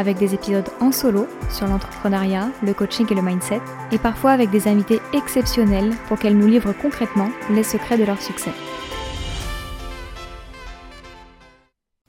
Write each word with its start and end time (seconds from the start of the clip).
avec 0.00 0.16
des 0.16 0.34
épisodes 0.34 0.68
en 0.80 0.92
solo 0.92 1.26
sur 1.50 1.66
l'entrepreneuriat, 1.66 2.48
le 2.62 2.72
coaching 2.72 3.06
et 3.10 3.14
le 3.14 3.20
mindset, 3.20 3.60
et 3.92 3.98
parfois 3.98 4.30
avec 4.30 4.48
des 4.50 4.66
invités 4.66 4.98
exceptionnels 5.12 5.90
pour 6.08 6.18
qu'elles 6.18 6.38
nous 6.38 6.48
livrent 6.48 6.72
concrètement 6.72 7.28
les 7.50 7.62
secrets 7.62 7.98
de 7.98 8.04
leur 8.04 8.20
succès. 8.20 8.50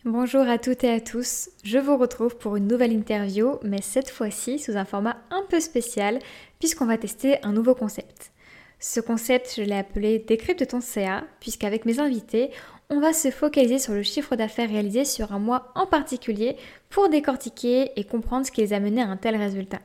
Bonjour 0.06 0.48
à 0.48 0.58
toutes 0.58 0.86
et 0.86 0.92
à 0.92 1.02
tous, 1.02 1.50
je 1.66 1.78
vous 1.78 1.98
retrouve 1.98 2.38
pour 2.38 2.56
une 2.56 2.68
nouvelle 2.68 2.94
interview, 2.94 3.60
mais 3.62 3.82
cette 3.82 4.10
fois-ci 4.10 4.58
sous 4.58 4.78
un 4.78 4.86
format 4.86 5.18
un 5.30 5.44
peu 5.50 5.60
spécial, 5.60 6.20
puisqu'on 6.60 6.86
va 6.86 6.98
tester 6.98 7.44
un 7.44 7.52
nouveau 7.52 7.76
concept. 7.76 8.32
Ce 8.80 9.00
concept, 9.00 9.54
je 9.58 9.62
l'ai 9.62 9.76
appelé 9.76 10.18
Décrypte 10.18 10.68
ton 10.68 10.82
CA, 10.82 11.26
puisqu'avec 11.40 11.86
mes 11.86 12.00
invités, 12.00 12.50
on 12.92 13.00
va 13.00 13.14
se 13.14 13.32
focaliser 13.32 13.80
sur 13.80 13.94
le 13.94 14.04
chiffre 14.04 14.36
d'affaires 14.36 14.70
réalisé 14.70 15.06
sur 15.06 15.32
un 15.32 15.40
mois 15.40 15.72
en 15.76 15.88
particulier 15.88 16.58
pour 16.90 17.08
décortiquer 17.08 17.94
et 17.96 18.04
comprendre 18.04 18.46
ce 18.46 18.52
qui 18.52 18.60
les 18.60 18.74
a 18.74 18.82
menés 18.82 19.02
à 19.02 19.08
un 19.08 19.16
tel 19.16 19.38
résultat. 19.38 19.80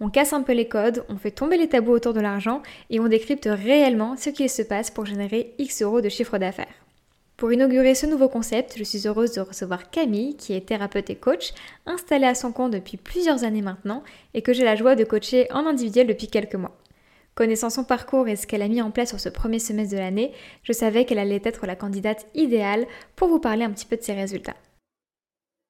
On 0.00 0.08
casse 0.08 0.32
un 0.32 0.42
peu 0.42 0.54
les 0.54 0.66
codes, 0.66 1.04
on 1.10 1.18
fait 1.18 1.30
tomber 1.30 1.58
les 1.58 1.68
tabous 1.68 1.92
autour 1.92 2.14
de 2.14 2.20
l'argent 2.20 2.62
et 2.88 3.00
on 3.00 3.06
décrypte 3.06 3.48
réellement 3.52 4.16
ce 4.16 4.30
qui 4.30 4.48
se 4.48 4.62
passe 4.62 4.90
pour 4.90 5.04
générer 5.04 5.54
X 5.58 5.82
euros 5.82 6.00
de 6.00 6.08
chiffre 6.08 6.38
d'affaires. 6.38 6.72
Pour 7.36 7.52
inaugurer 7.52 7.94
ce 7.94 8.06
nouveau 8.06 8.28
concept, 8.28 8.78
je 8.78 8.84
suis 8.84 9.06
heureuse 9.06 9.32
de 9.32 9.42
recevoir 9.42 9.90
Camille, 9.90 10.36
qui 10.36 10.54
est 10.54 10.66
thérapeute 10.66 11.10
et 11.10 11.16
coach, 11.16 11.52
installée 11.84 12.26
à 12.26 12.34
son 12.34 12.50
compte 12.50 12.72
depuis 12.72 12.96
plusieurs 12.96 13.44
années 13.44 13.62
maintenant 13.62 14.02
et 14.32 14.40
que 14.40 14.54
j'ai 14.54 14.64
la 14.64 14.76
joie 14.76 14.96
de 14.96 15.04
coacher 15.04 15.52
en 15.52 15.66
individuel 15.66 16.06
depuis 16.06 16.28
quelques 16.28 16.54
mois. 16.54 16.78
Connaissant 17.34 17.70
son 17.70 17.84
parcours 17.84 18.28
et 18.28 18.36
ce 18.36 18.46
qu'elle 18.46 18.60
a 18.60 18.68
mis 18.68 18.82
en 18.82 18.90
place 18.90 19.08
sur 19.08 19.20
ce 19.20 19.30
premier 19.30 19.58
semestre 19.58 19.94
de 19.94 20.00
l'année, 20.00 20.32
je 20.62 20.72
savais 20.72 21.06
qu'elle 21.06 21.18
allait 21.18 21.40
être 21.44 21.66
la 21.66 21.76
candidate 21.76 22.26
idéale 22.34 22.86
pour 23.16 23.28
vous 23.28 23.40
parler 23.40 23.64
un 23.64 23.70
petit 23.70 23.86
peu 23.86 23.96
de 23.96 24.02
ses 24.02 24.12
résultats. 24.12 24.56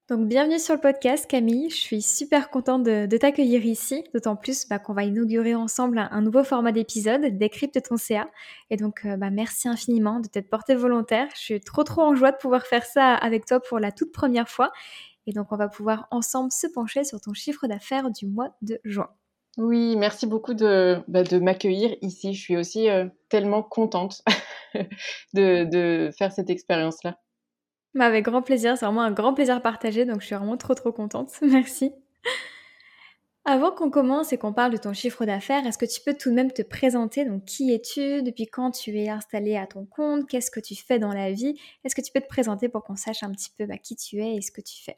Donc 0.09 0.27
bienvenue 0.27 0.59
sur 0.59 0.75
le 0.75 0.81
podcast 0.81 1.31
Camille, 1.31 1.71
je 1.71 1.77
suis 1.77 2.03
super 2.03 2.51
contente 2.51 2.83
de, 2.83 3.17
t'accueillir 3.17 3.65
ici, 3.65 4.03
d'autant 4.13 4.35
plus 4.35 4.69
bah, 4.69 4.81
qu'on 4.81 4.93
va 4.93 5.05
inaugurer 5.05 5.55
ensemble 5.55 5.99
un, 5.99 6.21
nouveau 6.21 6.43
format 6.43 6.73
d'épisode, 6.73 7.39
Décrypte 7.39 7.81
ton 7.81 7.97
CA. 7.97 8.29
Et 8.69 8.77
donc 8.77 9.07
euh, 9.07 9.17
bah, 9.17 9.31
merci 9.31 9.69
infiniment 9.69 10.19
de 10.19 10.27
t'être 10.27 10.51
porté 10.51 10.75
volontaire, 10.75 11.29
je 11.37 11.41
suis 11.41 11.61
trop 11.61 11.85
trop 11.85 12.03
en 12.03 12.17
joie 12.17 12.33
de 12.33 12.37
pouvoir 12.37 12.67
faire 12.67 12.85
ça 12.85 13.15
avec 13.15 13.47
toi 13.47 13.61
pour 13.61 13.79
la 13.79 13.93
toute 13.93 14.11
première 14.11 14.49
fois. 14.49 14.73
Et 15.29 15.33
donc 15.33 15.53
on 15.53 15.57
va 15.57 15.69
pouvoir 15.69 16.09
ensemble 16.11 16.51
se 16.51 16.67
pencher 16.67 17.05
sur 17.05 17.21
ton 17.21 17.33
chiffre 17.33 17.69
d'affaires 17.69 18.11
du 18.11 18.27
mois 18.27 18.57
de 18.61 18.81
juin. 18.85 19.09
Oui, 19.59 19.97
merci 19.97 20.27
beaucoup 20.27 20.55
de, 20.55 21.03
bah, 21.09 21.25
de 21.25 21.39
m'accueillir 21.39 21.95
ici. 22.01 22.33
Je 22.33 22.41
suis 22.41 22.57
aussi 22.57 22.89
euh, 22.89 23.07
tellement 23.29 23.63
contente 23.63 24.23
de, 25.35 25.65
de, 25.65 26.11
faire 26.17 26.33
cette 26.33 26.49
expérience-là. 26.49 27.19
Bah, 27.95 28.07
avec 28.07 28.25
grand 28.25 28.41
plaisir, 28.41 28.79
c'est 28.79 28.87
vraiment 28.87 29.03
un 29.03 29.13
grand 29.13 29.35
plaisir 29.35 29.61
partagé, 29.61 30.07
donc 30.07 30.23
je 30.23 30.27
suis 30.27 30.35
vraiment 30.35 30.57
trop 30.57 30.75
trop 30.75 30.93
contente. 30.93 31.33
Merci. 31.43 31.93
Avant 33.45 33.73
qu'on 33.73 33.91
commence 33.91 34.33
et 34.33 34.39
qu'on 34.39 34.53
parle 34.53 34.73
de 34.73 34.77
ton 34.77 34.95
chiffre 34.95 35.27
d'affaires, 35.27 35.67
est-ce 35.67 35.77
que 35.77 35.85
tu 35.85 36.01
peux 36.01 36.15
tout 36.15 36.31
de 36.31 36.35
même 36.35 36.53
te 36.53 36.63
présenter? 36.63 37.25
Donc, 37.25 37.45
qui 37.45 37.75
es-tu? 37.75 38.23
Depuis 38.23 38.47
quand 38.47 38.71
tu 38.71 38.97
es 38.97 39.09
installé 39.09 39.57
à 39.57 39.67
ton 39.67 39.85
compte? 39.85 40.29
Qu'est-ce 40.29 40.51
que 40.51 40.61
tu 40.61 40.77
fais 40.77 41.01
dans 41.01 41.13
la 41.13 41.33
vie? 41.33 41.59
Est-ce 41.85 41.97
que 41.97 42.01
tu 42.01 42.13
peux 42.13 42.21
te 42.21 42.29
présenter 42.29 42.69
pour 42.69 42.85
qu'on 42.85 42.95
sache 42.95 43.25
un 43.25 43.33
petit 43.33 43.51
peu 43.59 43.67
bah, 43.67 43.79
qui 43.79 43.97
tu 43.97 44.23
es 44.23 44.37
et 44.37 44.43
ce 44.43 44.53
que 44.53 44.61
tu 44.61 44.81
fais? 44.83 44.97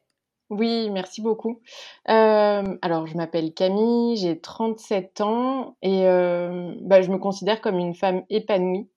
Oui, 0.56 0.90
merci 0.90 1.20
beaucoup. 1.20 1.60
alors 2.06 3.06
je 3.06 3.16
m'appelle 3.16 3.52
Camille, 3.52 4.16
j'ai 4.16 4.40
37 4.40 5.20
ans 5.20 5.76
et 5.82 6.04
bah, 6.82 7.02
je 7.02 7.10
me 7.10 7.18
considère 7.18 7.60
comme 7.60 7.78
une 7.78 7.94
femme 7.94 8.22
épanouie, 8.30 8.88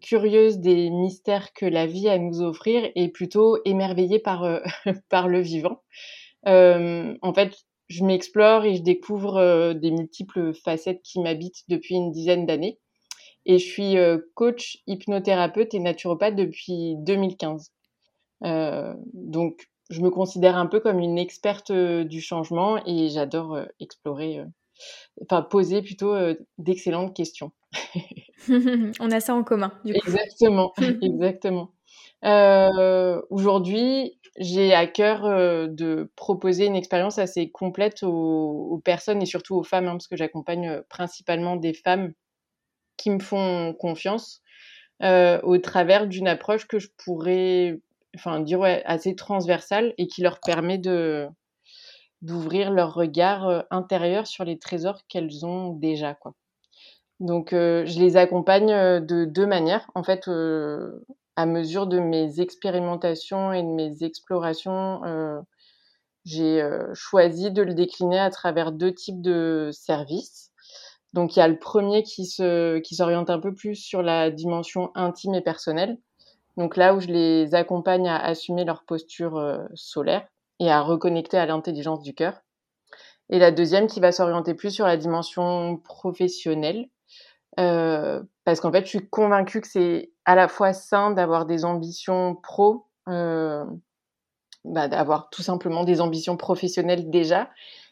curieuse 0.00 0.58
des 0.58 0.90
mystères 0.90 1.52
que 1.52 1.66
la 1.66 1.86
vie 1.86 2.08
a 2.08 2.12
à 2.12 2.18
nous 2.18 2.42
offrir 2.42 2.90
et 2.94 3.08
plutôt 3.08 3.58
émerveillée 3.64 4.18
par, 4.18 4.60
par 5.08 5.28
le 5.28 5.40
vivant. 5.40 5.82
en 6.44 7.32
fait, 7.34 7.56
je 7.88 8.04
m'explore 8.04 8.64
et 8.64 8.76
je 8.76 8.82
découvre, 8.82 9.72
des 9.72 9.90
multiples 9.90 10.52
facettes 10.54 11.02
qui 11.02 11.20
m'habitent 11.20 11.64
depuis 11.68 11.94
une 11.94 12.12
dizaine 12.12 12.46
d'années 12.46 12.78
et 13.46 13.58
je 13.58 13.64
suis, 13.64 13.96
coach 14.34 14.78
hypnothérapeute 14.86 15.74
et 15.74 15.80
naturopathe 15.80 16.36
depuis 16.36 16.96
2015. 16.98 17.72
donc 18.42 19.68
je 19.90 20.00
me 20.00 20.10
considère 20.10 20.56
un 20.56 20.66
peu 20.66 20.80
comme 20.80 21.00
une 21.00 21.18
experte 21.18 21.72
du 21.72 22.20
changement 22.20 22.80
et 22.86 23.08
j'adore 23.08 23.58
explorer, 23.80 24.42
enfin 25.22 25.42
poser 25.42 25.82
plutôt 25.82 26.14
d'excellentes 26.58 27.14
questions. 27.14 27.52
On 29.00 29.10
a 29.10 29.20
ça 29.20 29.34
en 29.34 29.44
commun. 29.44 29.72
Du 29.84 29.92
coup. 29.94 29.98
Exactement, 30.06 30.72
exactement. 31.02 31.72
Aujourd'hui, 33.30 34.18
j'ai 34.38 34.74
à 34.74 34.86
cœur 34.86 35.22
de 35.68 36.10
proposer 36.16 36.66
une 36.66 36.76
expérience 36.76 37.18
assez 37.18 37.50
complète 37.50 38.02
aux, 38.02 38.80
personnes 38.84 39.22
et 39.22 39.26
surtout 39.26 39.56
aux 39.56 39.64
femmes, 39.64 39.88
hein, 39.88 39.92
parce 39.92 40.08
que 40.08 40.16
j'accompagne 40.16 40.82
principalement 40.88 41.56
des 41.56 41.74
femmes 41.74 42.12
qui 42.96 43.10
me 43.10 43.20
font 43.20 43.74
confiance 43.78 44.42
au 45.02 45.58
travers 45.58 46.06
d'une 46.06 46.28
approche 46.28 46.66
que 46.66 46.78
je 46.78 46.88
pourrais 47.04 47.80
enfin 48.14 48.40
dire 48.40 48.62
assez 48.84 49.14
transversale 49.14 49.94
et 49.98 50.06
qui 50.06 50.22
leur 50.22 50.40
permet 50.40 50.78
de 50.78 51.28
d'ouvrir 52.22 52.70
leur 52.70 52.94
regard 52.94 53.48
euh, 53.48 53.60
intérieur 53.70 54.26
sur 54.26 54.44
les 54.44 54.58
trésors 54.58 55.00
qu'elles 55.08 55.46
ont 55.46 55.72
déjà 55.72 56.14
quoi. 56.14 56.34
Donc 57.20 57.52
euh, 57.52 57.84
je 57.86 58.00
les 58.00 58.16
accompagne 58.16 58.72
euh, 58.72 59.00
de 59.00 59.24
deux 59.24 59.46
manières 59.46 59.90
en 59.94 60.02
fait 60.02 60.28
à 61.36 61.46
mesure 61.46 61.86
de 61.86 62.00
mes 62.00 62.40
expérimentations 62.40 63.52
et 63.52 63.62
de 63.62 63.68
mes 63.68 64.02
explorations 64.02 65.00
j'ai 66.24 66.62
choisi 66.92 67.50
de 67.52 67.62
le 67.62 67.72
décliner 67.74 68.18
à 68.18 68.28
travers 68.28 68.72
deux 68.72 68.92
types 68.92 69.22
de 69.22 69.70
services. 69.72 70.52
Donc 71.14 71.36
il 71.36 71.38
y 71.38 71.42
a 71.42 71.48
le 71.48 71.58
premier 71.58 72.02
qui 72.02 72.26
se 72.26 72.78
qui 72.80 72.96
s'oriente 72.96 73.30
un 73.30 73.38
peu 73.38 73.54
plus 73.54 73.76
sur 73.76 74.02
la 74.02 74.30
dimension 74.30 74.90
intime 74.94 75.34
et 75.34 75.40
personnelle 75.40 75.98
donc 76.58 76.76
là 76.76 76.92
où 76.94 77.00
je 77.00 77.06
les 77.06 77.54
accompagne 77.54 78.08
à 78.08 78.18
assumer 78.18 78.64
leur 78.64 78.82
posture 78.82 79.38
euh, 79.38 79.58
solaire 79.74 80.26
et 80.58 80.70
à 80.70 80.82
reconnecter 80.82 81.38
à 81.38 81.46
l'intelligence 81.46 82.02
du 82.02 82.14
cœur. 82.14 82.34
Et 83.30 83.38
la 83.38 83.52
deuxième 83.52 83.86
qui 83.86 84.00
va 84.00 84.10
s'orienter 84.10 84.54
plus 84.54 84.70
sur 84.70 84.84
la 84.84 84.96
dimension 84.96 85.76
professionnelle, 85.76 86.88
euh, 87.60 88.20
parce 88.44 88.58
qu'en 88.58 88.72
fait, 88.72 88.84
je 88.84 88.88
suis 88.88 89.08
convaincue 89.08 89.60
que 89.60 89.68
c'est 89.68 90.10
à 90.24 90.34
la 90.34 90.48
fois 90.48 90.72
sain 90.72 91.12
d'avoir 91.12 91.46
des 91.46 91.64
ambitions 91.64 92.34
pro, 92.34 92.88
euh, 93.08 93.64
bah, 94.64 94.88
d'avoir 94.88 95.30
tout 95.30 95.42
simplement 95.42 95.84
des 95.84 96.00
ambitions 96.00 96.36
professionnelles 96.36 97.08
déjà, 97.08 97.50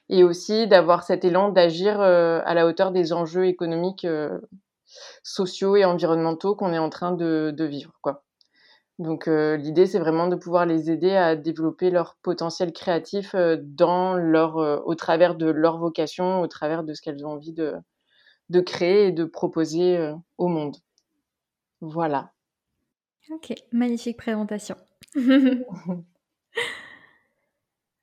et 0.08 0.24
aussi 0.24 0.66
d'avoir 0.66 1.04
cet 1.04 1.24
élan 1.24 1.50
d'agir 1.50 2.00
à 2.00 2.54
la 2.54 2.66
hauteur 2.66 2.90
des 2.90 3.12
enjeux 3.12 3.46
économiques, 3.46 4.06
sociaux 5.22 5.76
et 5.76 5.84
environnementaux 5.84 6.54
qu'on 6.54 6.72
est 6.72 6.78
en 6.78 6.90
train 6.90 7.12
de, 7.12 7.52
de 7.56 7.64
vivre, 7.64 7.92
quoi. 8.02 8.25
Donc 8.98 9.28
euh, 9.28 9.56
l'idée, 9.56 9.86
c'est 9.86 9.98
vraiment 9.98 10.26
de 10.26 10.36
pouvoir 10.36 10.64
les 10.64 10.90
aider 10.90 11.14
à 11.14 11.36
développer 11.36 11.90
leur 11.90 12.16
potentiel 12.22 12.72
créatif 12.72 13.34
euh, 13.34 13.58
dans 13.60 14.14
leur, 14.16 14.56
euh, 14.56 14.78
au 14.86 14.94
travers 14.94 15.34
de 15.34 15.46
leur 15.46 15.78
vocation, 15.78 16.40
au 16.40 16.46
travers 16.46 16.82
de 16.82 16.94
ce 16.94 17.02
qu'elles 17.02 17.26
ont 17.26 17.32
envie 17.32 17.52
de, 17.52 17.74
de 18.48 18.60
créer 18.60 19.08
et 19.08 19.12
de 19.12 19.24
proposer 19.24 20.12
au 20.38 20.48
monde. 20.48 20.76
Voilà. 21.82 22.32
Ok, 23.30 23.52
magnifique 23.72 24.16
présentation. 24.16 24.76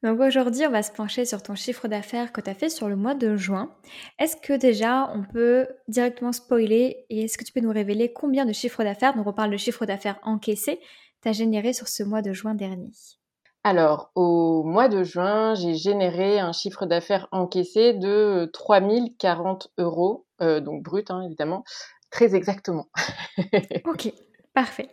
Donc 0.04 0.20
aujourd'hui, 0.20 0.68
on 0.68 0.70
va 0.70 0.84
se 0.84 0.92
pencher 0.92 1.24
sur 1.24 1.42
ton 1.42 1.56
chiffre 1.56 1.88
d'affaires 1.88 2.34
que 2.34 2.42
tu 2.42 2.50
as 2.50 2.54
fait 2.54 2.68
sur 2.68 2.90
le 2.90 2.98
mois 2.98 3.16
de 3.16 3.38
juin. 3.38 3.74
Est-ce 4.20 4.36
que 4.36 4.52
déjà 4.52 5.10
on 5.16 5.24
peut 5.24 5.66
directement 5.88 6.34
spoiler 6.34 7.06
et 7.10 7.24
est-ce 7.24 7.38
que 7.38 7.46
tu 7.46 7.54
peux 7.54 7.62
nous 7.62 7.72
révéler 7.72 8.12
combien 8.12 8.46
de 8.46 8.52
chiffre 8.52 8.84
d'affaires, 8.84 9.16
donc 9.16 9.28
on 9.28 9.34
parle 9.34 9.52
de 9.52 9.58
chiffre 9.58 9.86
d'affaires 9.86 10.20
encaissé, 10.24 10.82
tu 11.22 11.30
as 11.30 11.32
généré 11.32 11.72
sur 11.72 11.88
ce 11.88 12.04
mois 12.04 12.22
de 12.22 12.34
juin 12.34 12.54
dernier? 12.54 12.92
Alors, 13.64 14.12
au 14.16 14.64
mois 14.64 14.90
de 14.90 15.04
juin, 15.04 15.56
j'ai 15.56 15.76
généré 15.76 16.38
un 16.38 16.52
chiffre 16.52 16.86
d'affaires 16.86 17.30
encaissé 17.32 17.94
de 17.94 18.50
3040 18.52 19.72
euros, 19.78 20.26
euh, 20.42 20.60
donc 20.60 20.84
brut 20.84 21.12
hein, 21.12 21.22
évidemment, 21.22 21.64
très 22.12 22.36
exactement. 22.36 22.88
ok, 23.86 24.12
parfait. 24.54 24.90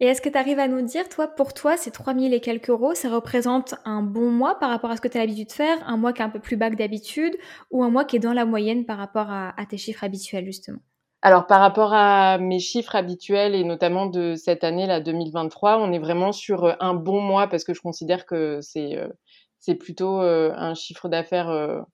Et 0.00 0.06
est-ce 0.06 0.20
que 0.20 0.28
tu 0.28 0.36
arrives 0.36 0.58
à 0.58 0.66
nous 0.66 0.82
dire, 0.82 1.08
toi, 1.08 1.28
pour 1.28 1.54
toi, 1.54 1.76
ces 1.76 1.92
3000 1.92 2.34
et 2.34 2.40
quelques 2.40 2.70
euros, 2.70 2.94
ça 2.94 3.08
représente 3.10 3.76
un 3.84 4.02
bon 4.02 4.28
mois 4.28 4.58
par 4.58 4.70
rapport 4.70 4.90
à 4.90 4.96
ce 4.96 5.00
que 5.00 5.06
tu 5.06 5.16
as 5.16 5.20
l'habitude 5.20 5.46
de 5.46 5.52
faire, 5.52 5.78
un 5.86 5.96
mois 5.96 6.12
qui 6.12 6.20
est 6.20 6.24
un 6.24 6.30
peu 6.30 6.40
plus 6.40 6.56
bas 6.56 6.68
que 6.68 6.74
d'habitude, 6.74 7.36
ou 7.70 7.84
un 7.84 7.90
mois 7.90 8.04
qui 8.04 8.16
est 8.16 8.20
dans 8.20 8.32
la 8.32 8.44
moyenne 8.44 8.86
par 8.86 8.98
rapport 8.98 9.30
à, 9.30 9.54
tes 9.70 9.76
chiffres 9.76 10.02
habituels, 10.02 10.46
justement? 10.46 10.80
Alors, 11.22 11.46
par 11.46 11.60
rapport 11.60 11.94
à 11.94 12.38
mes 12.38 12.58
chiffres 12.58 12.96
habituels, 12.96 13.54
et 13.54 13.62
notamment 13.62 14.06
de 14.06 14.34
cette 14.34 14.64
année, 14.64 14.86
là, 14.86 15.00
2023, 15.00 15.78
on 15.78 15.92
est 15.92 16.00
vraiment 16.00 16.32
sur 16.32 16.64
euh, 16.64 16.72
un 16.80 16.94
bon 16.94 17.20
mois 17.20 17.46
parce 17.46 17.62
que 17.62 17.72
je 17.72 17.80
considère 17.80 18.26
que 18.26 18.58
c'est 18.62 18.96
euh, 18.96 19.74
plutôt 19.78 20.20
euh, 20.20 20.52
un 20.56 20.74
chiffre 20.74 21.08
d'affaires, 21.08 21.84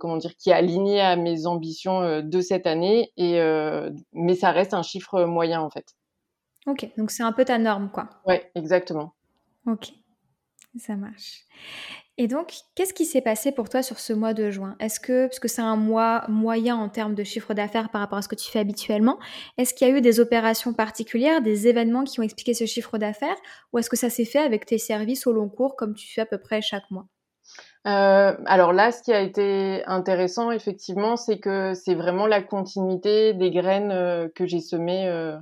comment 0.00 0.16
dire, 0.16 0.34
qui 0.34 0.50
est 0.50 0.54
aligné 0.54 1.00
à 1.00 1.14
mes 1.14 1.46
ambitions 1.46 2.20
de 2.20 2.40
cette 2.40 2.66
année, 2.66 3.12
et, 3.16 3.40
mais 4.12 4.34
ça 4.34 4.50
reste 4.50 4.74
un 4.74 4.82
chiffre 4.82 5.24
moyen, 5.24 5.60
en 5.60 5.70
fait. 5.70 5.94
Ok, 6.68 6.86
donc 6.98 7.10
c'est 7.10 7.22
un 7.22 7.32
peu 7.32 7.46
ta 7.46 7.56
norme, 7.56 7.90
quoi. 7.90 8.10
Ouais, 8.26 8.50
exactement. 8.54 9.14
Ok, 9.66 9.92
ça 10.78 10.96
marche. 10.96 11.44
Et 12.18 12.26
donc, 12.26 12.52
qu'est-ce 12.74 12.92
qui 12.92 13.06
s'est 13.06 13.22
passé 13.22 13.52
pour 13.52 13.70
toi 13.70 13.82
sur 13.82 13.98
ce 13.98 14.12
mois 14.12 14.34
de 14.34 14.50
juin? 14.50 14.76
Est-ce 14.80 15.00
que, 15.00 15.28
parce 15.28 15.38
que 15.38 15.48
c'est 15.48 15.62
un 15.62 15.76
mois 15.76 16.24
moyen 16.28 16.76
en 16.76 16.90
termes 16.90 17.14
de 17.14 17.24
chiffre 17.24 17.54
d'affaires 17.54 17.88
par 17.88 18.02
rapport 18.02 18.18
à 18.18 18.22
ce 18.22 18.28
que 18.28 18.34
tu 18.34 18.50
fais 18.50 18.58
habituellement, 18.58 19.18
est-ce 19.56 19.72
qu'il 19.72 19.88
y 19.88 19.90
a 19.90 19.96
eu 19.96 20.02
des 20.02 20.20
opérations 20.20 20.74
particulières, 20.74 21.40
des 21.40 21.68
événements 21.68 22.04
qui 22.04 22.20
ont 22.20 22.22
expliqué 22.22 22.52
ce 22.52 22.66
chiffre 22.66 22.98
d'affaires, 22.98 23.36
ou 23.72 23.78
est-ce 23.78 23.88
que 23.88 23.96
ça 23.96 24.10
s'est 24.10 24.26
fait 24.26 24.40
avec 24.40 24.66
tes 24.66 24.78
services 24.78 25.26
au 25.26 25.32
long 25.32 25.48
cours 25.48 25.74
comme 25.74 25.94
tu 25.94 26.12
fais 26.12 26.20
à 26.20 26.26
peu 26.26 26.38
près 26.38 26.60
chaque 26.60 26.90
mois? 26.90 27.06
Euh, 27.86 28.36
alors 28.44 28.74
là, 28.74 28.92
ce 28.92 29.02
qui 29.02 29.12
a 29.12 29.20
été 29.20 29.82
intéressant, 29.86 30.50
effectivement, 30.50 31.16
c'est 31.16 31.38
que 31.38 31.72
c'est 31.72 31.94
vraiment 31.94 32.26
la 32.26 32.42
continuité 32.42 33.32
des 33.32 33.50
graines 33.50 33.92
euh, 33.92 34.28
que 34.34 34.44
j'ai 34.44 34.60
semées 34.60 35.08
euh, 35.08 35.38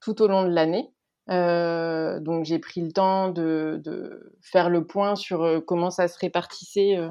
tout 0.00 0.22
au 0.22 0.28
long 0.28 0.44
de 0.44 0.50
l'année. 0.50 0.90
Euh, 1.30 2.20
donc 2.20 2.44
j'ai 2.44 2.58
pris 2.58 2.80
le 2.80 2.92
temps 2.92 3.28
de, 3.28 3.80
de, 3.84 4.32
faire 4.40 4.70
le 4.70 4.86
point 4.86 5.14
sur 5.14 5.42
euh, 5.42 5.60
comment 5.60 5.90
ça 5.90 6.08
se 6.08 6.18
répartissait 6.18 6.96
euh, 6.96 7.10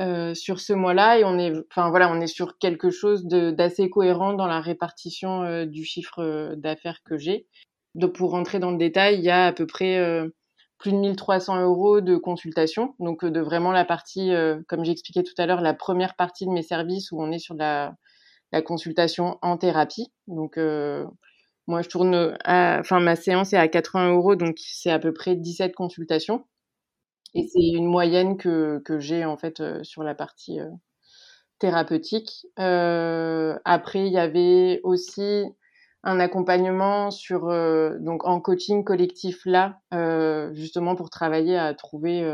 euh, 0.00 0.34
sur 0.34 0.60
ce 0.60 0.74
mois-là 0.74 1.18
et 1.18 1.24
on 1.24 1.38
est, 1.38 1.52
enfin 1.70 1.88
voilà, 1.90 2.12
on 2.12 2.20
est 2.20 2.26
sur 2.26 2.58
quelque 2.58 2.90
chose 2.90 3.24
d'assez 3.26 3.88
cohérent 3.88 4.34
dans 4.34 4.46
la 4.46 4.60
répartition 4.60 5.42
euh, 5.42 5.64
du 5.64 5.84
chiffre 5.84 6.54
d'affaires 6.56 7.00
que 7.04 7.16
j'ai. 7.16 7.46
Donc 7.94 8.14
pour 8.14 8.32
rentrer 8.32 8.58
dans 8.58 8.70
le 8.70 8.78
détail, 8.78 9.16
il 9.16 9.24
y 9.24 9.30
a 9.30 9.46
à 9.46 9.52
peu 9.52 9.66
près 9.66 10.00
plus 10.78 10.92
de 10.92 10.96
1300 10.96 11.60
euros 11.62 12.00
de 12.00 12.16
consultation, 12.16 12.94
donc 13.00 13.24
de 13.24 13.40
vraiment 13.40 13.72
la 13.72 13.84
partie, 13.84 14.30
comme 14.68 14.84
j'expliquais 14.84 15.24
tout 15.24 15.34
à 15.38 15.46
l'heure, 15.46 15.60
la 15.60 15.74
première 15.74 16.14
partie 16.14 16.46
de 16.46 16.52
mes 16.52 16.62
services 16.62 17.10
où 17.10 17.20
on 17.20 17.32
est 17.32 17.40
sur 17.40 17.56
la, 17.56 17.94
la 18.52 18.62
consultation 18.62 19.38
en 19.42 19.56
thérapie. 19.56 20.12
Donc 20.28 20.56
moi, 21.70 21.82
je 21.82 21.88
tourne, 21.88 22.36
enfin, 22.44 23.00
ma 23.00 23.16
séance 23.16 23.52
est 23.52 23.56
à 23.56 23.68
80 23.68 24.10
euros, 24.12 24.34
donc 24.34 24.56
c'est 24.58 24.90
à 24.90 24.98
peu 24.98 25.12
près 25.12 25.36
17 25.36 25.74
consultations. 25.74 26.44
Et 27.34 27.46
c'est 27.46 27.60
une 27.62 27.86
moyenne 27.86 28.36
que, 28.36 28.80
que 28.84 28.98
j'ai, 28.98 29.24
en 29.24 29.36
fait, 29.36 29.60
euh, 29.60 29.84
sur 29.84 30.02
la 30.02 30.16
partie 30.16 30.58
euh, 30.58 30.68
thérapeutique. 31.60 32.46
Euh, 32.58 33.56
après, 33.64 34.06
il 34.06 34.12
y 34.12 34.18
avait 34.18 34.80
aussi 34.82 35.44
un 36.02 36.18
accompagnement 36.18 37.12
sur, 37.12 37.42
donc, 38.00 38.26
en 38.26 38.40
coaching 38.40 38.84
collectif 38.84 39.44
là, 39.44 39.82
justement 40.54 40.96
pour 40.96 41.10
travailler 41.10 41.58
à 41.58 41.74
trouver 41.74 42.26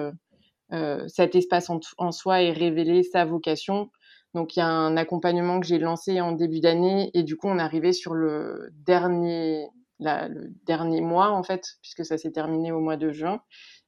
cet 1.08 1.34
espace 1.34 1.68
en, 1.68 2.12
soi 2.12 2.42
et 2.42 2.52
révéler 2.52 3.02
sa 3.02 3.24
vocation. 3.24 3.90
Donc 4.36 4.54
il 4.54 4.58
y 4.58 4.62
a 4.62 4.68
un 4.68 4.98
accompagnement 4.98 5.60
que 5.60 5.66
j'ai 5.66 5.78
lancé 5.78 6.20
en 6.20 6.32
début 6.32 6.60
d'année 6.60 7.10
et 7.14 7.22
du 7.22 7.38
coup 7.38 7.48
on 7.48 7.58
est 7.58 7.62
arrivé 7.62 7.94
sur 7.94 8.12
le 8.12 8.68
dernier, 8.84 9.66
le 9.98 10.52
dernier 10.66 11.00
mois 11.00 11.30
en 11.30 11.42
fait, 11.42 11.78
puisque 11.80 12.04
ça 12.04 12.18
s'est 12.18 12.32
terminé 12.32 12.70
au 12.70 12.80
mois 12.80 12.98
de 12.98 13.10
juin. 13.12 13.40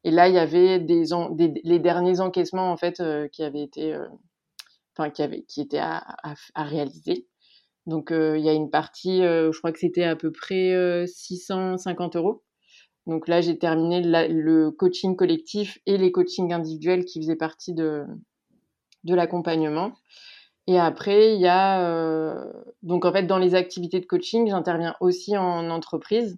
Et 0.04 0.10
là 0.10 0.26
il 0.26 0.34
y 0.34 0.38
avait 0.38 0.78
les 0.78 1.78
derniers 1.78 2.20
encaissements 2.20 2.72
en 2.72 2.78
fait 2.78 3.00
euh, 3.00 3.28
qui 3.28 3.42
avaient 3.42 3.62
été, 3.62 3.92
euh, 3.92 4.08
enfin 4.96 5.10
qui 5.10 5.20
avaient, 5.20 5.42
qui 5.42 5.60
étaient 5.60 5.80
à, 5.80 6.16
à, 6.54 6.64
réaliser. 6.64 7.26
Donc 7.84 8.10
euh, 8.10 8.38
il 8.38 8.42
y 8.42 8.48
a 8.48 8.54
une 8.54 8.70
partie, 8.70 9.18
je 9.20 9.58
crois 9.58 9.72
que 9.72 9.78
c'était 9.78 10.04
à 10.04 10.16
peu 10.16 10.32
près 10.32 11.04
650 11.06 12.16
euros. 12.16 12.42
Donc 13.06 13.28
là 13.28 13.42
j'ai 13.42 13.58
terminé 13.58 14.00
le 14.00 14.70
coaching 14.70 15.14
collectif 15.14 15.78
et 15.84 15.98
les 15.98 16.10
coachings 16.10 16.54
individuels 16.54 17.04
qui 17.04 17.20
faisaient 17.20 17.36
partie 17.36 17.74
de 17.74 18.06
de 19.04 19.14
l'accompagnement. 19.14 19.92
Et 20.68 20.78
après, 20.78 21.34
il 21.34 21.40
y 21.40 21.46
a 21.46 21.80
euh, 21.80 22.52
donc 22.82 23.06
en 23.06 23.12
fait 23.12 23.22
dans 23.22 23.38
les 23.38 23.54
activités 23.54 24.00
de 24.00 24.06
coaching, 24.06 24.50
j'interviens 24.50 24.94
aussi 25.00 25.34
en 25.34 25.70
entreprise. 25.70 26.36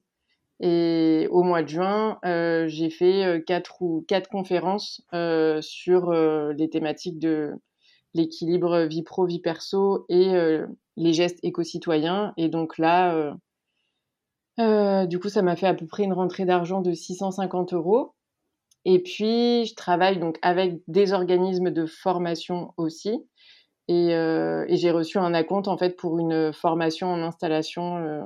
Et 0.60 1.26
au 1.32 1.42
mois 1.42 1.64
de 1.64 1.68
juin, 1.68 2.18
euh, 2.24 2.68
j'ai 2.68 2.90
fait 2.90 3.24
euh, 3.24 3.40
quatre 3.40 3.82
ou 3.82 4.04
quatre 4.06 4.28
conférences 4.28 5.02
sur 5.62 6.12
les 6.12 6.70
thématiques 6.70 7.18
de 7.18 7.50
l'équilibre 8.14 8.82
vie 8.82 9.02
pro 9.02 9.26
vie 9.26 9.40
perso 9.40 10.06
et 10.08 10.32
les 10.96 11.12
gestes 11.12 11.40
éco-citoyens. 11.42 12.32
Et 12.36 12.48
donc 12.48 12.78
là, 12.78 13.34
du 15.06 15.18
coup, 15.18 15.28
ça 15.28 15.42
m'a 15.42 15.56
fait 15.56 15.66
à 15.66 15.74
peu 15.74 15.86
près 15.86 16.04
une 16.04 16.12
rentrée 16.12 16.44
d'argent 16.44 16.82
de 16.82 16.92
650 16.92 17.72
euros. 17.72 18.14
Et 18.84 19.02
puis, 19.02 19.66
je 19.66 19.74
travaille 19.74 20.18
donc 20.20 20.38
avec 20.40 20.80
des 20.86 21.12
organismes 21.12 21.70
de 21.70 21.84
formation 21.86 22.72
aussi. 22.76 23.26
Et, 23.90 24.14
euh, 24.14 24.64
et 24.68 24.76
j'ai 24.76 24.92
reçu 24.92 25.18
un 25.18 25.34
acompte 25.34 25.66
en 25.66 25.76
fait 25.76 25.96
pour 25.96 26.20
une 26.20 26.52
formation 26.52 27.08
en 27.08 27.22
installation 27.22 27.96
euh, 27.96 28.22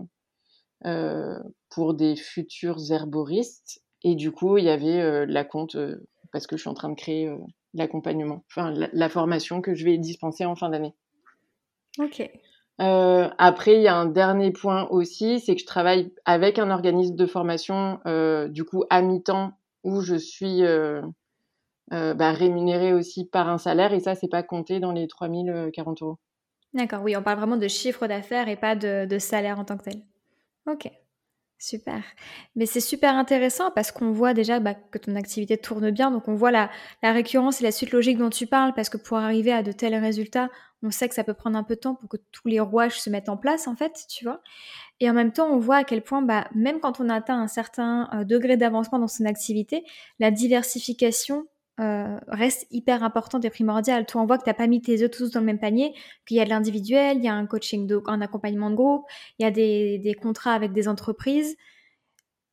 euh, 0.84 1.38
pour 1.70 1.94
des 1.94 2.16
futurs 2.16 2.76
herboristes. 2.90 3.80
Et 4.02 4.14
du 4.14 4.30
coup, 4.30 4.58
il 4.58 4.64
y 4.64 4.68
avait 4.68 5.24
l'acompte 5.24 5.78
parce 6.32 6.46
que 6.46 6.58
je 6.58 6.60
suis 6.60 6.68
en 6.68 6.74
train 6.74 6.90
de 6.90 6.94
créer 6.94 7.34
l'accompagnement, 7.72 8.44
enfin 8.50 8.72
la, 8.72 8.90
la, 8.92 9.08
formation 9.08 9.62
que 9.62 9.74
je 9.74 9.86
vais 9.86 9.96
dispenser 9.96 10.44
en 10.44 10.54
fin 10.54 10.68
d'année. 10.68 10.94
Ok. 11.98 12.30
après, 12.78 13.76
il 13.76 13.82
y 13.82 13.88
a 13.88 13.96
un 13.96 14.04
dernier 14.04 14.52
point 14.52 14.86
aussi, 14.90 15.40
c'est 15.40 15.54
que 15.54 15.62
je 15.62 15.66
travaille 15.66 16.12
avec 16.26 16.58
un 16.58 16.70
organisme 16.70 17.16
de 17.16 17.24
formation, 17.24 18.00
du 18.50 18.64
coup 18.64 18.84
à 18.90 19.00
mi-temps, 19.00 19.54
où 19.82 20.02
je 20.02 20.16
suis 20.16 20.62
euh, 20.64 21.00
bah, 21.90 22.32
rémunéré 22.32 22.92
aussi 22.92 23.26
par 23.26 23.48
un 23.48 23.58
salaire 23.58 23.92
et 23.92 24.00
ça, 24.00 24.14
c'est 24.14 24.28
pas 24.28 24.42
compté 24.42 24.80
dans 24.80 24.92
les 24.92 25.06
3040 25.06 26.02
euros. 26.02 26.18
D'accord, 26.74 27.02
oui, 27.02 27.16
on 27.16 27.22
parle 27.22 27.38
vraiment 27.38 27.56
de 27.56 27.68
chiffre 27.68 28.08
d'affaires 28.08 28.48
et 28.48 28.56
pas 28.56 28.74
de, 28.74 29.18
salaire 29.18 29.60
en 29.60 29.64
tant 29.64 29.76
que 29.76 29.84
tel. 29.84 30.02
Ok, 30.66 30.90
super. 31.56 32.02
Mais 32.56 32.66
c'est 32.66 32.80
super 32.80 33.14
intéressant 33.14 33.70
parce 33.70 33.92
qu'on 33.92 34.10
voit 34.10 34.34
déjà 34.34 34.58
bah, 34.58 34.74
que 34.74 34.98
ton 34.98 35.14
activité 35.14 35.56
tourne 35.56 35.90
bien, 35.92 36.10
donc 36.10 36.26
on 36.26 36.34
voit 36.34 36.50
la, 36.50 36.70
la 37.02 37.12
récurrence 37.12 37.60
et 37.60 37.64
la 37.64 37.70
suite 37.70 37.92
logique 37.92 38.18
dont 38.18 38.30
tu 38.30 38.48
parles 38.48 38.72
parce 38.74 38.88
que 38.88 38.96
pour 38.96 39.18
arriver 39.18 39.52
à 39.52 39.62
de 39.62 39.70
tels 39.70 39.94
résultats, 39.94 40.50
on 40.82 40.90
sait 40.90 41.08
que 41.08 41.14
ça 41.14 41.22
peut 41.22 41.32
prendre 41.32 41.56
un 41.56 41.62
peu 41.62 41.76
de 41.76 41.80
temps 41.80 41.94
pour 41.94 42.08
que 42.08 42.16
tous 42.32 42.48
les 42.48 42.58
rouages 42.58 43.00
se 43.00 43.08
mettent 43.08 43.28
en 43.28 43.36
place 43.36 43.68
en 43.68 43.76
fait, 43.76 44.06
tu 44.08 44.24
vois. 44.24 44.42
Et 44.98 45.08
en 45.08 45.12
même 45.12 45.32
temps, 45.32 45.48
on 45.48 45.58
voit 45.58 45.76
à 45.76 45.84
quel 45.84 46.02
point, 46.02 46.22
bah, 46.22 46.48
même 46.54 46.80
quand 46.80 46.98
on 46.98 47.08
atteint 47.08 47.40
un 47.40 47.48
certain 47.48 48.08
euh, 48.12 48.24
degré 48.24 48.56
d'avancement 48.56 48.98
dans 48.98 49.08
son 49.08 49.26
activité, 49.26 49.84
la 50.18 50.32
diversification 50.32 51.46
euh, 51.80 52.18
reste 52.28 52.66
hyper 52.70 53.02
importante 53.02 53.44
et 53.44 53.50
primordiale. 53.50 54.06
Toi, 54.06 54.22
on 54.22 54.26
voit 54.26 54.38
que 54.38 54.44
tu 54.44 54.50
n'as 54.50 54.54
pas 54.54 54.66
mis 54.66 54.80
tes 54.80 55.02
œufs 55.02 55.10
tous 55.10 55.32
dans 55.32 55.40
le 55.40 55.46
même 55.46 55.58
panier, 55.58 55.94
qu'il 56.26 56.36
y 56.36 56.40
a 56.40 56.44
de 56.44 56.50
l'individuel, 56.50 57.18
il 57.18 57.24
y 57.24 57.28
a 57.28 57.34
un 57.34 57.46
coaching, 57.46 57.86
de, 57.86 58.00
un 58.06 58.20
accompagnement 58.20 58.70
de 58.70 58.76
groupe, 58.76 59.04
il 59.38 59.42
y 59.42 59.46
a 59.46 59.50
des, 59.50 59.98
des, 59.98 60.14
contrats 60.14 60.52
avec 60.52 60.72
des 60.72 60.86
entreprises. 60.88 61.56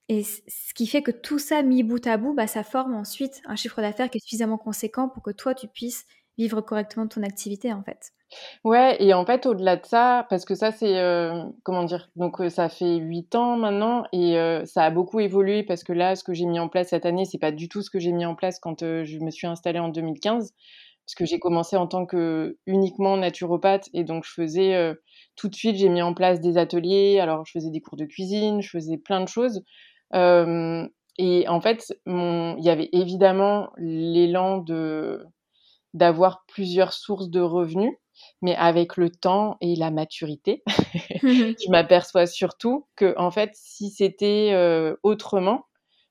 Et 0.09 0.23
ce 0.23 0.73
qui 0.73 0.87
fait 0.87 1.03
que 1.03 1.11
tout 1.11 1.39
ça 1.39 1.61
mis 1.63 1.83
bout 1.83 2.05
à 2.07 2.17
bout, 2.17 2.33
bah, 2.33 2.47
ça 2.47 2.63
forme 2.63 2.95
ensuite 2.95 3.41
un 3.45 3.55
chiffre 3.55 3.81
d'affaires 3.81 4.09
qui 4.09 4.17
est 4.17 4.21
suffisamment 4.21 4.57
conséquent 4.57 5.07
pour 5.07 5.23
que 5.23 5.31
toi, 5.31 5.53
tu 5.55 5.67
puisses 5.67 6.05
vivre 6.41 6.61
correctement 6.61 7.07
ton 7.07 7.23
activité, 7.23 7.71
en 7.71 7.83
fait. 7.83 8.11
Ouais, 8.63 8.95
et 9.03 9.13
en 9.13 9.25
fait, 9.25 9.45
au-delà 9.45 9.75
de 9.75 9.85
ça, 9.85 10.25
parce 10.29 10.45
que 10.45 10.55
ça, 10.55 10.71
c'est, 10.71 10.97
euh, 10.97 11.43
comment 11.63 11.83
dire, 11.83 12.09
donc 12.15 12.39
euh, 12.39 12.49
ça 12.49 12.69
fait 12.69 12.95
huit 12.95 13.35
ans 13.35 13.57
maintenant, 13.57 14.05
et 14.13 14.37
euh, 14.37 14.65
ça 14.65 14.83
a 14.83 14.89
beaucoup 14.89 15.19
évolué, 15.19 15.63
parce 15.63 15.83
que 15.83 15.93
là, 15.93 16.15
ce 16.15 16.23
que 16.23 16.33
j'ai 16.33 16.45
mis 16.45 16.59
en 16.59 16.69
place 16.69 16.89
cette 16.89 17.05
année, 17.05 17.25
c'est 17.25 17.37
pas 17.37 17.51
du 17.51 17.67
tout 17.67 17.81
ce 17.81 17.89
que 17.89 17.99
j'ai 17.99 18.13
mis 18.13 18.25
en 18.25 18.35
place 18.35 18.59
quand 18.59 18.79
je 18.81 19.19
me 19.19 19.31
suis 19.31 19.47
installée 19.47 19.79
en 19.79 19.89
2015, 19.89 20.53
parce 21.05 21.15
que 21.15 21.25
j'ai 21.25 21.39
commencé 21.39 21.75
en 21.75 21.87
tant 21.87 22.05
que 22.05 22.57
uniquement 22.65 23.17
naturopathe, 23.17 23.89
et 23.93 24.03
donc 24.03 24.23
je 24.25 24.31
faisais, 24.31 24.95
tout 25.35 25.49
de 25.49 25.55
suite, 25.55 25.75
j'ai 25.75 25.89
mis 25.89 26.01
en 26.01 26.13
place 26.13 26.39
des 26.39 26.57
ateliers, 26.57 27.19
alors 27.19 27.45
je 27.45 27.51
faisais 27.51 27.69
des 27.69 27.81
cours 27.81 27.97
de 27.97 28.05
cuisine, 28.05 28.61
je 28.61 28.69
faisais 28.69 28.97
plein 28.97 29.21
de 29.21 29.27
choses, 29.27 29.61
et 30.13 31.47
en 31.49 31.59
fait, 31.61 31.93
il 32.07 32.63
y 32.63 32.69
avait 32.69 32.89
évidemment 32.93 33.71
l'élan 33.77 34.59
de 34.59 35.25
d'avoir 35.93 36.45
plusieurs 36.47 36.93
sources 36.93 37.29
de 37.29 37.41
revenus, 37.41 37.93
mais 38.41 38.55
avec 38.55 38.97
le 38.97 39.09
temps 39.09 39.57
et 39.61 39.75
la 39.75 39.91
maturité, 39.91 40.63
je 41.23 41.69
m'aperçois 41.69 42.27
surtout 42.27 42.85
que 42.95 43.13
en 43.17 43.31
fait, 43.31 43.51
si 43.53 43.89
c'était 43.89 44.49
euh, 44.53 44.95
autrement, 45.03 45.65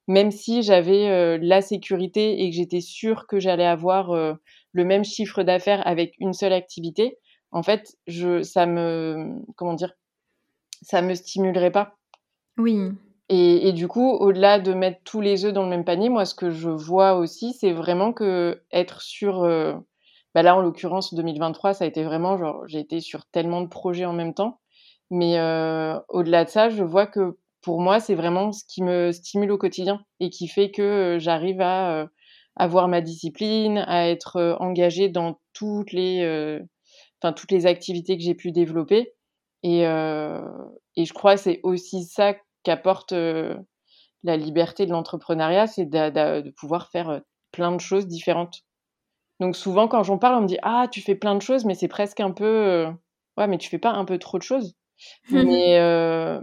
même 0.09 0.31
si 0.31 0.63
j'avais 0.63 1.09
euh, 1.09 1.39
la 1.41 1.63
sécurité 1.63 2.43
et 2.43 2.51
que 2.51 2.57
j'étais 2.57 2.81
sûre 2.81 3.27
que 3.27 3.39
j'allais 3.39 3.67
avoir 3.67 4.11
euh, 4.11 4.35
le 4.73 4.85
même 4.85 5.05
chiffre 5.05 5.43
d'affaires 5.43 5.87
avec 5.87 6.15
une 6.19 6.33
seule 6.33 6.53
activité, 6.53 7.19
en 7.53 7.63
fait, 7.63 7.97
je, 8.07 8.43
ça 8.43 8.67
me, 8.67 9.37
comment 9.57 9.75
dire, 9.75 9.93
ça 10.83 11.03
me 11.03 11.15
stimulerait 11.15 11.71
pas. 11.73 11.97
Oui. 12.59 12.93
Et, 13.33 13.73
du 13.73 13.87
coup, 13.87 14.11
au-delà 14.11 14.59
de 14.59 14.73
mettre 14.75 15.01
tous 15.05 15.21
les 15.21 15.45
œufs 15.45 15.53
dans 15.53 15.63
le 15.63 15.69
même 15.69 15.85
panier, 15.85 16.09
moi, 16.09 16.25
ce 16.25 16.35
que 16.35 16.51
je 16.51 16.69
vois 16.69 17.15
aussi, 17.15 17.53
c'est 17.53 17.73
vraiment 17.73 18.13
que 18.13 18.61
être 18.73 19.03
sur, 19.03 19.45
euh, 19.45 19.75
bah 20.35 20.43
là, 20.43 20.57
en 20.57 20.61
l'occurrence, 20.61 21.15
2023, 21.15 21.75
ça 21.75 21.85
a 21.85 21.87
été 21.87 22.03
vraiment 22.03 22.37
genre, 22.37 22.67
j'ai 22.67 22.81
été 22.81 23.01
sur 23.01 23.27
tellement 23.27 23.63
de 23.63 23.69
projets 23.69 24.05
en 24.05 24.13
même 24.13 24.35
temps. 24.35 24.59
Mais 25.11 25.39
euh, 25.39 25.99
au-delà 26.09 26.45
de 26.45 26.51
ça, 26.51 26.71
je 26.71 26.83
vois 26.83 27.07
que 27.07 27.39
pour 27.63 27.81
moi, 27.81 28.01
c'est 28.01 28.17
vraiment 28.17 28.51
ce 28.53 28.65
qui 28.67 28.83
me 28.83 29.13
stimule 29.13 29.53
au 29.53 29.59
quotidien 29.59 30.05
et 30.21 30.31
qui 30.31 30.49
fait 30.49 30.73
que 30.73 30.83
euh, 30.83 31.19
j'arrive 31.21 31.61
à 31.61 32.09
avoir 32.57 32.89
ma 32.89 33.01
discipline, 33.01 33.79
à 33.87 34.09
être 34.09 34.57
engagée 34.61 35.09
dans 35.09 35.39
toutes 35.53 35.93
les, 35.93 36.59
enfin 37.23 37.33
toutes 37.33 37.53
les 37.53 37.67
activités 37.67 38.17
que 38.19 38.25
j'ai 38.25 38.35
pu 38.35 38.51
développer. 38.53 39.15
Et, 39.63 39.83
et 39.83 41.05
je 41.05 41.13
crois 41.13 41.37
que 41.37 41.41
c'est 41.41 41.61
aussi 41.63 42.05
ça 42.05 42.35
qu'apporte 42.63 43.13
la 44.23 44.37
liberté 44.37 44.87
de 44.87 44.91
l'entrepreneuriat, 44.91 45.67
c'est 45.67 45.87
de, 45.87 46.51
pouvoir 46.51 46.89
faire 46.91 47.21
plein 47.53 47.73
de 47.73 47.81
choses 47.81 48.07
différentes. 48.07 48.63
Donc 49.41 49.57
souvent 49.57 49.89
quand 49.89 50.03
j'en 50.03 50.19
parle, 50.19 50.37
on 50.37 50.43
me 50.43 50.47
dit 50.47 50.59
ah 50.63 50.87
tu 50.91 51.01
fais 51.01 51.15
plein 51.15 51.35
de 51.35 51.43
choses, 51.43 51.65
mais 51.65 51.75
c'est 51.75 51.89
presque 51.89 52.21
un 52.21 52.31
peu 52.31 52.87
ouais 53.39 53.47
mais 53.47 53.59
tu 53.59 53.71
fais 53.71 53.79
pas 53.79 53.93
un 53.93 54.05
peu 54.05 54.19
trop 54.19 54.39
de 54.39 54.43
choses. 54.43 54.77
mais, 55.31 55.81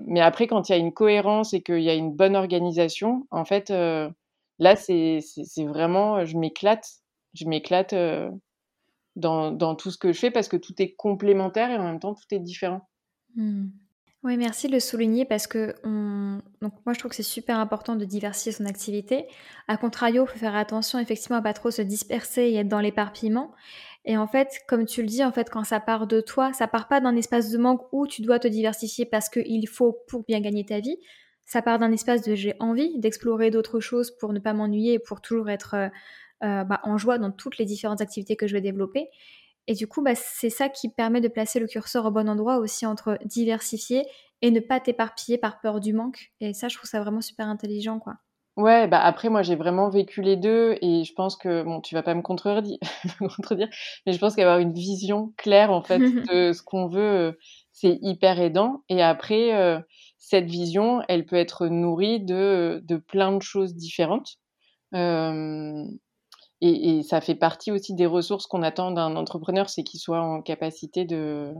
mais 0.08 0.22
après 0.22 0.48
quand 0.48 0.68
il 0.68 0.72
y 0.72 0.76
a 0.76 0.80
une 0.80 0.94
cohérence 0.94 1.54
et 1.54 1.62
qu'il 1.62 1.82
y 1.82 1.90
a 1.90 1.94
une 1.94 2.16
bonne 2.16 2.36
organisation, 2.36 3.28
en 3.30 3.46
fait 3.46 3.70
là 3.70 4.76
c'est 4.76 5.22
vraiment 5.60 6.26
je 6.26 6.38
m'éclate, 6.38 6.88
je 7.36 7.46
m'éclate 7.46 7.94
dans, 9.16 9.52
dans, 9.52 9.76
tout 9.76 9.92
ce 9.92 9.98
que 9.98 10.12
je 10.14 10.20
fais 10.20 10.32
parce 10.32 10.48
que 10.48 10.58
tout 10.58 10.80
est 10.80 10.94
complémentaire 10.94 11.70
et 11.70 11.78
en 11.78 11.84
même 11.84 12.00
temps 12.00 12.16
tout 12.16 12.26
est 12.32 12.40
différent. 12.40 12.88
Mmh. 13.36 13.68
Oui, 14.24 14.36
merci 14.36 14.68
de 14.68 14.74
le 14.74 14.80
souligner 14.80 15.26
parce 15.26 15.48
que 15.48 15.76
moi 15.86 16.94
je 16.94 17.00
trouve 17.00 17.10
que 17.10 17.16
c'est 17.16 17.24
super 17.24 17.60
important 17.60 17.96
de 17.96 18.04
diversifier 18.04 18.52
son 18.52 18.66
activité. 18.66 19.28
A 19.68 19.78
contrario, 19.78 20.26
il 20.26 20.28
faut 20.28 20.40
faire 20.40 20.56
attention 20.56 21.00
effectivement 21.00 21.38
à 21.38 21.42
pas 21.42 21.54
trop 21.54 21.72
se 21.72 21.82
disperser 21.82 22.44
et 22.44 22.56
être 22.56 22.68
dans 22.68 22.80
l'éparpillement. 22.80 23.54
Et 24.06 24.18
en 24.18 24.28
fait, 24.28 24.62
comme 24.68 24.86
tu 24.86 25.02
le 25.02 25.08
dis, 25.08 25.24
en 25.24 25.32
fait, 25.32 25.50
quand 25.50 25.64
ça 25.64 25.80
part 25.80 26.08
de 26.08 26.22
toi, 26.22 26.52
ça 26.54 26.68
part 26.68 26.88
pas 26.88 27.00
d'un 27.00 27.16
espace 27.16 27.52
de 27.52 27.58
manque 27.58 27.82
où 27.92 28.08
tu 28.08 28.22
dois 28.22 28.40
te 28.40 28.48
diversifier 28.48 29.06
parce 29.06 29.30
qu'il 29.30 29.68
faut 29.68 29.98
pour 30.08 30.24
bien 30.24 30.40
gagner 30.40 30.66
ta 30.66 30.80
vie. 30.80 30.98
Ça 31.46 31.62
part 31.62 31.78
d'un 31.78 31.92
espace 31.92 32.22
de 32.24 32.34
j'ai 32.34 32.56
envie 32.60 33.00
d'explorer 33.00 33.52
d'autres 33.52 33.80
choses 33.80 34.12
pour 34.18 34.34
ne 34.34 34.40
pas 34.40 34.54
m'ennuyer 34.54 34.94
et 34.94 35.00
pour 35.00 35.22
toujours 35.22 35.50
être 35.50 35.76
euh, 35.76 35.90
euh, 36.44 36.64
bah, 36.64 36.80
en 36.84 36.98
joie 36.98 37.18
dans 37.18 37.32
toutes 37.32 37.58
les 37.58 37.66
différentes 37.66 38.02
activités 38.02 38.36
que 38.36 38.48
je 38.48 38.54
vais 38.54 38.62
développer. 38.62 39.10
Et 39.68 39.74
du 39.74 39.88
coup, 39.88 40.02
bah, 40.02 40.16
c'est 40.16 40.50
ça 40.50 40.70
qui 40.70 40.90
permet 40.90 41.22
de 41.22 41.28
placer 41.28 41.60
le 41.60 41.68
curseur 41.68 42.06
au 42.06 42.12
bon 42.12 42.30
endroit 42.30 42.58
aussi 42.58 42.86
entre 42.86 43.18
diversifier 43.26 44.06
et 44.42 44.52
ne 44.52 44.60
pas 44.60 44.80
t'éparpiller 44.80 45.38
par 45.38 45.60
peur 45.62 45.80
du 45.80 45.94
manque. 45.94 46.32
Et 46.40 46.54
ça, 46.54 46.68
je 46.68 46.78
trouve 46.78 46.90
ça 46.90 47.02
vraiment 47.02 47.22
super 47.22 47.48
intelligent, 47.48 48.00
quoi. 48.00 48.16
Ouais, 48.58 48.88
bah 48.88 49.00
après, 49.00 49.30
moi, 49.30 49.44
j'ai 49.44 49.56
vraiment 49.56 49.88
vécu 49.88 50.24
les 50.24 50.36
deux 50.36 50.78
et 50.82 51.04
je 51.04 51.14
pense 51.14 51.36
que, 51.36 51.62
bon, 51.62 51.80
tu 51.80 51.94
vas 51.94 52.02
pas 52.02 52.16
me 52.16 52.24
contredire, 52.24 52.80
contredire 53.38 53.68
mais 54.08 54.14
je 54.14 54.18
pense 54.18 54.36
qu'avoir 54.36 54.58
une 54.58 54.74
vision 54.74 55.32
claire, 55.38 55.72
en 55.72 55.84
fait, 55.84 56.00
de 56.32 56.54
ce 56.54 56.64
qu'on 56.64 56.88
veut, 56.88 57.02
euh, 57.02 57.32
c'est 57.72 58.00
hyper 58.02 58.40
aidant. 58.42 58.84
Et 58.90 59.04
après, 59.04 59.54
euh, 59.56 59.80
cette 60.18 60.48
vision, 60.48 61.04
elle 61.08 61.28
peut 61.28 61.36
être 61.36 61.68
nourrie 61.68 62.20
de, 62.20 62.82
de 62.84 62.98
plein 62.98 63.32
de 63.32 63.44
choses 63.44 63.76
différentes. 63.76 64.38
Euh, 64.96 65.84
et, 66.62 67.04
ça 67.04 67.22
fait 67.22 67.36
partie 67.36 67.72
aussi 67.72 67.94
des 67.94 68.06
ressources 68.06 68.48
qu'on 68.48 68.64
attend 68.64 68.92
d'un 68.92 69.16
entrepreneur, 69.16 69.70
c'est 69.70 69.84
qu'il 69.84 70.00
soit 70.00 70.22
en 70.22 70.42
capacité 70.42 71.06
de 71.06 71.54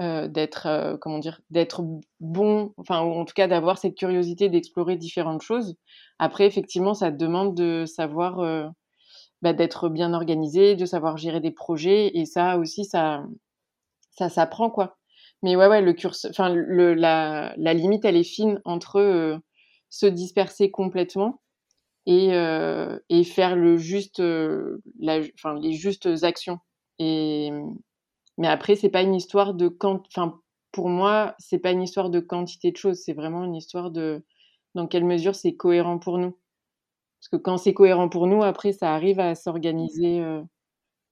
euh, 0.00 0.28
d'être 0.28 0.66
euh, 0.66 0.96
comment 0.96 1.18
dire 1.18 1.40
d'être 1.50 1.84
bon, 2.20 2.72
enfin 2.78 3.02
ou 3.02 3.12
en 3.12 3.24
tout 3.24 3.34
cas 3.34 3.46
d'avoir 3.46 3.78
cette 3.78 3.94
curiosité 3.96 4.48
d'explorer 4.48 4.96
différentes 4.96 5.42
choses. 5.42 5.76
Après, 6.18 6.46
effectivement, 6.46 6.94
ça 6.94 7.10
demande 7.10 7.54
de 7.54 7.84
savoir 7.86 8.40
euh, 8.40 8.66
bah, 9.42 9.52
d'être 9.52 9.88
bien 9.88 10.14
organisé, 10.14 10.74
de 10.74 10.86
savoir 10.86 11.16
gérer 11.16 11.40
des 11.40 11.52
projets, 11.52 12.16
et 12.16 12.26
ça 12.26 12.58
aussi, 12.58 12.84
ça 12.84 13.24
ça 14.10 14.28
s'apprend 14.30 14.70
quoi. 14.70 14.96
Mais 15.42 15.56
ouais, 15.56 15.68
ouais, 15.68 15.82
le 15.82 15.92
cursus, 15.92 16.30
enfin 16.30 16.54
la, 16.54 17.54
la 17.56 17.74
limite, 17.74 18.04
elle 18.04 18.16
est 18.16 18.24
fine 18.24 18.60
entre 18.64 19.40
se 19.90 20.06
disperser 20.06 20.70
complètement 20.70 21.40
et, 22.06 22.34
euh, 22.34 22.98
et 23.08 23.24
faire 23.24 23.56
euh, 23.56 24.78
les 25.60 25.72
justes 25.72 26.08
actions. 26.22 26.58
Et, 26.98 27.50
mais 28.38 28.48
après, 28.48 28.76
c'est 28.76 28.90
pas 28.90 29.02
une 29.02 29.14
histoire 29.14 29.54
de 29.54 29.68
quand, 29.68 30.02
enfin, 30.08 30.40
pour 30.72 30.88
moi, 30.88 31.34
c'est 31.38 31.58
pas 31.58 31.70
une 31.70 31.82
histoire 31.82 32.10
de 32.10 32.20
quantité 32.20 32.72
de 32.72 32.76
choses, 32.76 33.00
c'est 33.04 33.12
vraiment 33.12 33.44
une 33.44 33.54
histoire 33.54 33.90
de 33.90 34.24
dans 34.74 34.86
quelle 34.88 35.04
mesure 35.04 35.36
c'est 35.36 35.54
cohérent 35.54 35.98
pour 35.98 36.18
nous. 36.18 36.36
Parce 37.20 37.28
que 37.30 37.36
quand 37.36 37.56
c'est 37.56 37.74
cohérent 37.74 38.08
pour 38.08 38.26
nous, 38.26 38.42
après, 38.42 38.72
ça 38.72 38.92
arrive 38.92 39.20
à 39.20 39.34
s'organiser 39.34 40.20
euh, 40.20 40.42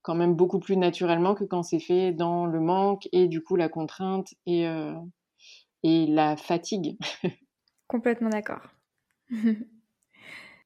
quand 0.03 0.17
même 0.17 0.35
beaucoup 0.35 0.59
plus 0.59 0.77
naturellement 0.77 1.35
que 1.35 1.45
quand 1.45 1.63
c'est 1.63 1.79
fait 1.79 2.13
dans 2.13 2.45
le 2.45 2.61
manque 2.61 3.09
et 3.13 3.29
du 3.29 3.41
coup 3.41 3.55
la 3.55 3.69
contrainte 3.69 4.35
et 4.47 4.67
la 5.85 6.37
fatigue. 6.37 6.99
Complètement 7.87 8.31
d'accord. 8.31 8.67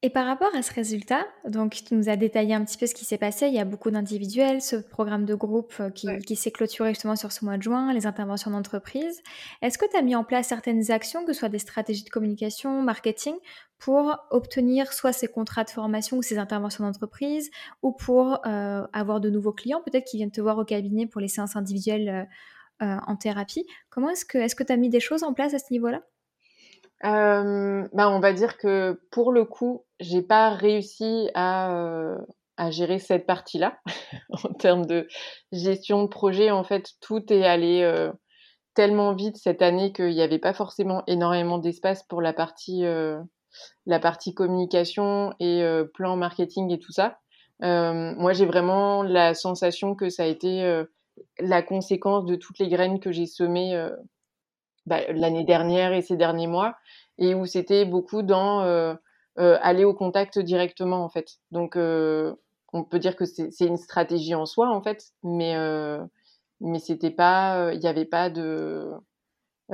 Et 0.02 0.10
par 0.10 0.26
rapport 0.26 0.54
à 0.54 0.62
ce 0.62 0.72
résultat, 0.74 1.26
donc 1.48 1.72
tu 1.72 1.94
nous 1.94 2.08
as 2.08 2.16
détaillé 2.16 2.54
un 2.54 2.64
petit 2.64 2.76
peu 2.76 2.86
ce 2.86 2.94
qui 2.94 3.04
s'est 3.06 3.16
passé. 3.16 3.46
Il 3.46 3.54
y 3.54 3.58
a 3.58 3.64
beaucoup 3.64 3.90
d'individuels, 3.90 4.60
ce 4.60 4.76
programme 4.76 5.24
de 5.24 5.34
groupe 5.34 5.72
euh, 5.80 5.90
qui, 5.90 6.36
s'est 6.36 6.50
clôturé 6.50 6.90
justement 6.90 7.16
sur 7.16 7.32
ce 7.32 7.44
mois 7.44 7.56
de 7.56 7.62
juin, 7.62 7.92
les 7.94 8.06
interventions 8.06 8.50
d'entreprise. 8.50 9.22
Est-ce 9.62 9.78
que 9.78 9.86
tu 9.90 9.96
as 9.96 10.02
mis 10.02 10.14
en 10.14 10.22
place 10.22 10.48
certaines 10.48 10.90
actions, 10.90 11.24
que 11.24 11.32
ce 11.32 11.40
soit 11.40 11.48
des 11.48 11.58
stratégies 11.58 12.04
de 12.04 12.10
communication, 12.10 12.82
marketing, 12.82 13.34
pour 13.78 14.16
obtenir 14.30 14.92
soit 14.92 15.12
ces 15.12 15.28
contrats 15.28 15.64
de 15.64 15.70
formation 15.70 16.18
ou 16.18 16.22
ces 16.22 16.38
interventions 16.38 16.84
d'entreprise, 16.84 17.50
ou 17.82 17.92
pour 17.92 18.46
euh, 18.46 18.86
avoir 18.92 19.20
de 19.20 19.30
nouveaux 19.30 19.52
clients, 19.52 19.80
peut-être 19.82 20.04
qui 20.04 20.18
viennent 20.18 20.30
te 20.30 20.40
voir 20.40 20.58
au 20.58 20.64
cabinet 20.64 21.06
pour 21.06 21.22
les 21.22 21.28
séances 21.28 21.56
individuelles 21.56 22.28
euh, 22.82 22.96
en 23.06 23.16
thérapie? 23.16 23.66
Comment 23.88 24.10
est-ce 24.10 24.26
que 24.26 24.36
est-ce 24.36 24.54
que 24.54 24.62
tu 24.62 24.72
as 24.72 24.76
mis 24.76 24.90
des 24.90 25.00
choses 25.00 25.22
en 25.22 25.32
place 25.32 25.54
à 25.54 25.58
ce 25.58 25.72
niveau-là? 25.72 26.02
Euh, 27.04 27.86
bah, 27.92 28.10
on 28.10 28.20
va 28.20 28.32
dire 28.32 28.56
que 28.56 29.00
pour 29.10 29.32
le 29.32 29.44
coup, 29.44 29.84
j'ai 30.00 30.22
pas 30.22 30.50
réussi 30.50 31.28
à, 31.34 31.74
euh, 31.74 32.18
à 32.56 32.70
gérer 32.70 32.98
cette 32.98 33.26
partie-là 33.26 33.78
en 34.30 34.52
termes 34.54 34.86
de 34.86 35.06
gestion 35.52 36.02
de 36.04 36.08
projet. 36.08 36.50
En 36.50 36.64
fait, 36.64 36.92
tout 37.00 37.32
est 37.32 37.44
allé 37.44 37.82
euh, 37.82 38.10
tellement 38.74 39.14
vite 39.14 39.36
cette 39.36 39.62
année 39.62 39.92
qu'il 39.92 40.14
n'y 40.14 40.22
avait 40.22 40.38
pas 40.38 40.54
forcément 40.54 41.02
énormément 41.06 41.58
d'espace 41.58 42.02
pour 42.04 42.22
la 42.22 42.32
partie 42.32 42.84
la 43.86 43.98
partie 44.00 44.34
communication 44.34 45.32
et 45.40 45.64
plan 45.94 46.16
marketing 46.16 46.70
et 46.70 46.78
tout 46.78 46.92
ça. 46.92 47.18
moi, 47.60 48.34
j'ai 48.34 48.44
vraiment 48.44 49.02
la 49.02 49.32
sensation 49.32 49.94
que 49.94 50.10
ça 50.10 50.24
a 50.24 50.26
été 50.26 50.84
la 51.38 51.62
conséquence 51.62 52.26
de 52.26 52.36
toutes 52.36 52.58
les 52.58 52.68
graines 52.68 53.00
que 53.00 53.12
j'ai 53.12 53.24
semées 53.24 53.82
bah, 54.86 55.00
l'année 55.12 55.44
dernière 55.44 55.92
et 55.92 56.02
ces 56.02 56.16
derniers 56.16 56.46
mois, 56.46 56.76
et 57.18 57.34
où 57.34 57.46
c'était 57.46 57.84
beaucoup 57.84 58.22
dans 58.22 58.62
euh, 58.62 58.94
euh, 59.38 59.58
aller 59.62 59.84
au 59.84 59.94
contact 59.94 60.38
directement 60.38 61.04
en 61.04 61.08
fait. 61.08 61.38
Donc 61.50 61.76
euh, 61.76 62.34
on 62.72 62.84
peut 62.84 62.98
dire 62.98 63.16
que 63.16 63.24
c'est 63.24 63.66
une 63.66 63.76
stratégie 63.76 64.34
en 64.34 64.46
soi 64.46 64.68
en 64.70 64.82
fait, 64.82 65.12
mais 65.22 65.54
mais 66.60 66.78
c'était 66.78 67.10
pas, 67.10 67.72
il 67.74 67.80
n'y 67.80 67.86
avait 67.86 68.06
pas 68.06 68.30
de 68.30 68.90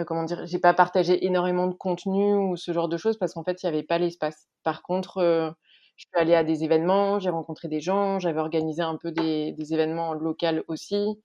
comment 0.06 0.24
dire, 0.24 0.46
j'ai 0.46 0.58
pas 0.58 0.74
partagé 0.74 1.24
énormément 1.26 1.66
de 1.66 1.74
contenu 1.74 2.34
ou 2.34 2.56
ce 2.56 2.72
genre 2.72 2.88
de 2.88 2.96
choses 2.96 3.18
parce 3.18 3.34
qu'en 3.34 3.44
fait 3.44 3.62
il 3.62 3.66
n'y 3.66 3.74
avait 3.74 3.82
pas 3.84 3.98
l'espace. 3.98 4.48
Par 4.62 4.82
contre, 4.82 5.54
je 5.96 6.04
suis 6.04 6.20
allée 6.20 6.34
à 6.34 6.44
des 6.44 6.64
événements, 6.64 7.18
j'ai 7.20 7.30
rencontré 7.30 7.68
des 7.68 7.80
gens, 7.80 8.18
j'avais 8.18 8.40
organisé 8.40 8.82
un 8.82 8.96
peu 8.96 9.12
des, 9.12 9.52
des 9.52 9.74
événements 9.74 10.14
locaux 10.14 10.62
aussi. 10.68 11.20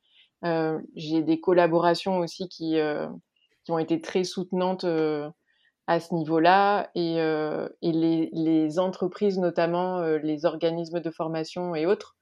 j'ai 0.96 1.22
des 1.24 1.40
collaborations 1.40 2.20
aussi 2.20 2.50
qui 2.50 2.78
qui 3.68 3.74
ont 3.74 3.80
été 3.80 4.00
très 4.00 4.24
soutenantes 4.24 4.86
euh, 4.86 5.30
à 5.88 6.00
ce 6.00 6.14
niveau-là 6.16 6.90
et, 6.96 7.20
euh, 7.20 7.68
les, 7.82 8.80
entreprises, 8.80 9.40
notamment 9.40 10.00
euh, 10.00 10.20
les 10.20 10.46
organismes 10.46 11.02
de 11.02 11.12
formation 11.12 11.76
et 11.76 11.86
autres, 11.86 12.16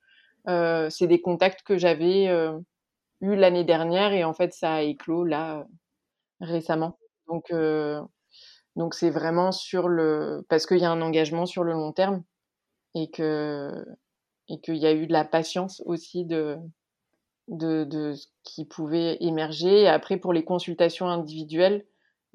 c'est 0.47 1.05
des 1.05 1.21
contacts 1.21 1.61
que 1.61 1.77
j'avais 1.77 2.25
eu 3.21 3.35
l'année 3.35 3.63
dernière 3.63 4.11
et 4.13 4.23
en 4.23 4.33
fait 4.33 4.53
ça 4.53 4.73
a 4.73 4.81
éclos 4.81 5.23
là 5.23 5.65
récemment. 6.39 6.99
Donc 7.27 7.51
donc 8.75 8.93
c'est 8.93 9.09
vraiment 9.09 9.51
sur 9.51 9.87
le 9.87 10.45
parce 10.47 10.67
qu'il 10.67 10.77
y 10.77 10.85
a 10.85 10.91
un 10.91 11.01
engagement 11.01 11.47
sur 11.47 11.63
le 11.63 11.73
long 11.73 11.93
terme 11.93 12.23
et 12.93 13.09
que 13.09 13.71
et 14.49 14.61
qu'il 14.61 14.77
y 14.77 14.85
a 14.85 14.93
eu 14.93 15.07
de 15.07 15.13
la 15.13 15.25
patience 15.25 15.81
aussi 15.87 16.25
de 16.25 16.57
de, 17.47 17.83
de 17.83 18.13
ce 18.13 18.27
qui 18.43 18.65
pouvait 18.65 19.17
émerger. 19.21 19.83
Et 19.83 19.87
après, 19.87 20.17
pour 20.17 20.33
les 20.33 20.43
consultations 20.43 21.07
individuelles, 21.07 21.85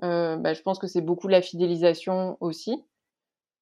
euh, 0.03 0.37
bah, 0.37 0.55
je 0.55 0.63
pense 0.63 0.79
que 0.79 0.87
c'est 0.87 1.01
beaucoup 1.01 1.29
la 1.29 1.43
fidélisation 1.43 2.37
aussi. 2.41 2.85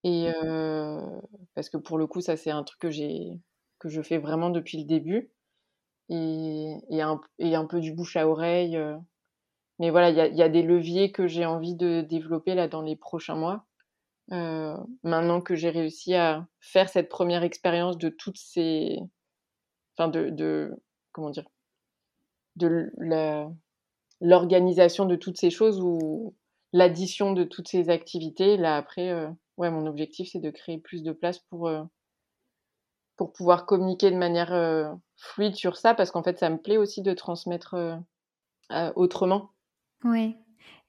Et 0.04 0.28
mmh. 0.28 0.34
euh, 0.44 1.20
parce 1.54 1.68
que 1.68 1.76
pour 1.76 1.98
le 1.98 2.06
coup, 2.06 2.20
ça 2.20 2.36
c'est 2.36 2.50
un 2.50 2.62
truc 2.62 2.80
que 2.80 2.90
j'ai 2.90 3.40
que 3.78 3.88
je 3.88 4.02
fais 4.02 4.18
vraiment 4.18 4.50
depuis 4.50 4.78
le 4.78 4.84
début. 4.84 5.30
Et, 6.10 6.74
et, 6.88 7.02
un, 7.02 7.20
et 7.38 7.54
un 7.54 7.66
peu 7.66 7.80
du 7.80 7.92
bouche 7.92 8.16
à 8.16 8.26
oreille. 8.26 8.76
Euh, 8.76 8.96
mais 9.78 9.90
voilà, 9.90 10.10
il 10.10 10.36
y 10.36 10.42
a, 10.42 10.48
des 10.48 10.62
leviers 10.62 11.12
que 11.12 11.28
j'ai 11.28 11.44
envie 11.44 11.76
de 11.76 12.00
développer 12.00 12.54
là 12.54 12.66
dans 12.66 12.82
les 12.82 12.96
prochains 12.96 13.36
mois. 13.36 13.64
maintenant 14.30 15.40
que 15.40 15.54
j'ai 15.54 15.70
réussi 15.70 16.14
à 16.14 16.46
faire 16.60 16.88
cette 16.88 17.08
première 17.08 17.44
expérience 17.44 17.98
de 17.98 18.08
toutes 18.08 18.38
ces, 18.38 18.98
enfin 19.96 20.08
de, 20.08 20.30
de 20.30 20.82
comment 21.18 21.30
dire, 21.30 21.48
de 22.54 22.92
l'organisation 24.20 25.04
de 25.04 25.16
toutes 25.16 25.36
ces 25.36 25.50
choses 25.50 25.80
ou 25.80 26.36
l'addition 26.72 27.32
de 27.32 27.42
toutes 27.42 27.66
ces 27.66 27.90
activités. 27.90 28.56
Là 28.56 28.76
après, 28.76 29.12
ouais, 29.56 29.70
mon 29.70 29.86
objectif 29.86 30.28
c'est 30.30 30.38
de 30.38 30.50
créer 30.50 30.78
plus 30.78 31.02
de 31.02 31.10
place 31.10 31.40
pour 31.50 31.68
pour 33.16 33.32
pouvoir 33.32 33.66
communiquer 33.66 34.12
de 34.12 34.16
manière 34.16 34.96
fluide 35.16 35.56
sur 35.56 35.76
ça, 35.76 35.92
parce 35.92 36.12
qu'en 36.12 36.22
fait, 36.22 36.38
ça 36.38 36.50
me 36.50 36.58
plaît 36.58 36.76
aussi 36.76 37.02
de 37.02 37.12
transmettre 37.14 37.74
autrement. 38.94 39.50
Oui, 40.04 40.36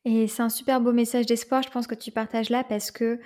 et 0.05 0.27
c'est 0.27 0.43
un 0.43 0.50
super 0.50 0.79
beau 0.79 0.91
message 0.91 1.25
d'espoir, 1.25 1.63
je 1.63 1.71
pense 1.71 1.88
que 1.88 1.95
tu 1.95 2.12
partages 2.12 2.51
là, 2.51 2.63
parce 2.63 2.91
que 2.91 3.19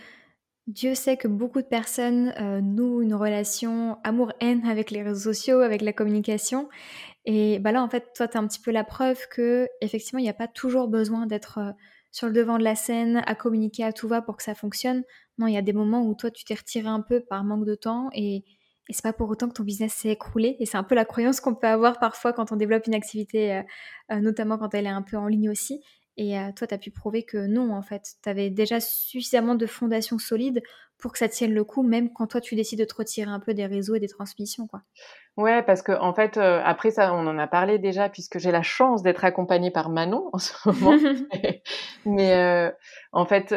Dieu 0.68 0.96
sait 0.96 1.18
que 1.18 1.28
beaucoup 1.28 1.62
de 1.62 1.68
personnes 1.68 2.34
nouent 2.62 3.02
une 3.02 3.16
relation 3.16 3.98
amour-haine 4.04 4.66
avec 4.66 4.92
les 4.92 5.04
réseaux 5.04 5.34
sociaux, 5.34 5.60
avec 5.60 5.82
la 5.82 5.92
communication. 5.92 6.70
Et 7.26 7.60
bah 7.60 7.72
là, 7.72 7.84
en 7.84 7.90
fait, 7.90 8.14
toi, 8.16 8.28
tu 8.28 8.38
as 8.38 8.40
un 8.40 8.48
petit 8.48 8.62
peu 8.62 8.72
la 8.72 8.84
preuve 8.84 9.20
que 9.30 9.68
effectivement, 9.82 10.20
il 10.20 10.24
n'y 10.24 10.30
a 10.30 10.34
pas 10.34 10.48
toujours 10.48 10.88
besoin 10.88 11.26
d'être 11.26 11.76
sur 12.12 12.28
le 12.28 12.34
devant 12.34 12.58
de 12.58 12.64
la 12.64 12.76
scène, 12.76 13.24
à 13.26 13.36
communiquer 13.36 13.84
à 13.84 13.92
tout 13.92 14.08
va 14.08 14.22
pour 14.22 14.38
que 14.38 14.44
ça 14.44 14.56
fonctionne. 14.56 15.04
Non, 15.38 15.48
il 15.48 15.54
y 15.54 15.58
a 15.58 15.62
des 15.62 15.74
moments 15.74 16.06
où 16.08 16.14
toi, 16.16 16.32
tu 16.32 16.46
t'es 16.46 16.54
retiré 16.54 16.88
un 16.88 17.02
peu 17.02 17.22
par 17.22 17.44
manque 17.44 17.66
de 17.66 17.76
temps 17.76 18.10
et, 18.14 18.46
et 18.90 18.94
c'est 18.94 19.02
pas 19.02 19.14
pour 19.14 19.30
autant 19.30 19.48
que 19.50 19.54
ton 19.54 19.64
business 19.64 19.94
s'est 19.94 20.10
écroulé. 20.10 20.56
Et 20.60 20.66
c'est 20.66 20.78
un 20.78 20.84
peu 20.84 20.96
la 20.96 21.06
croyance 21.06 21.40
qu'on 21.40 21.56
peut 21.56 21.68
avoir 21.68 22.00
parfois 22.00 22.32
quand 22.32 22.52
on 22.52 22.56
développe 22.56 22.86
une 22.86 22.94
activité, 22.94 23.56
euh, 23.56 23.62
euh, 24.12 24.20
notamment 24.20 24.58
quand 24.58 24.74
elle 24.76 24.86
est 24.86 24.90
un 24.90 25.02
peu 25.02 25.18
en 25.18 25.28
ligne 25.28 25.50
aussi. 25.50 25.82
Et 26.18 26.36
toi, 26.56 26.68
tu 26.68 26.74
as 26.74 26.78
pu 26.78 26.92
prouver 26.92 27.24
que 27.24 27.48
non, 27.48 27.74
en 27.74 27.82
fait, 27.82 28.04
tu 28.22 28.30
avais 28.30 28.50
déjà 28.50 28.80
suffisamment 28.80 29.56
de 29.56 29.66
fondations 29.66 30.20
solides 30.20 30.62
pour 31.00 31.12
que 31.12 31.18
ça 31.18 31.28
tienne 31.28 31.54
le 31.54 31.64
coup, 31.64 31.84
même 31.84 32.14
quand 32.14 32.28
toi, 32.28 32.40
tu 32.40 32.56
décides 32.56 32.80
de 32.80 32.86
te 32.86 32.96
retirer 32.96 33.30
un 33.30 33.40
peu 33.40 33.54
des 33.54 33.66
réseaux 33.66 33.96
et 33.96 34.00
des 34.00 34.08
transmissions. 34.08 34.68
quoi. 34.68 34.84
Ouais, 35.36 35.64
parce 35.64 35.82
que 35.82 35.92
en 35.92 36.14
fait, 36.14 36.38
après 36.38 36.92
ça, 36.92 37.14
on 37.14 37.26
en 37.26 37.40
a 37.40 37.48
parlé 37.48 37.80
déjà, 37.80 38.08
puisque 38.08 38.38
j'ai 38.38 38.52
la 38.52 38.62
chance 38.62 39.02
d'être 39.02 39.26
accompagnée 39.26 39.72
par 39.72 39.90
Manon 39.90 40.30
en 40.32 40.38
ce 40.38 40.54
moment. 40.66 40.96
Mais 42.06 42.72
en 43.12 43.26
fait, 43.26 43.54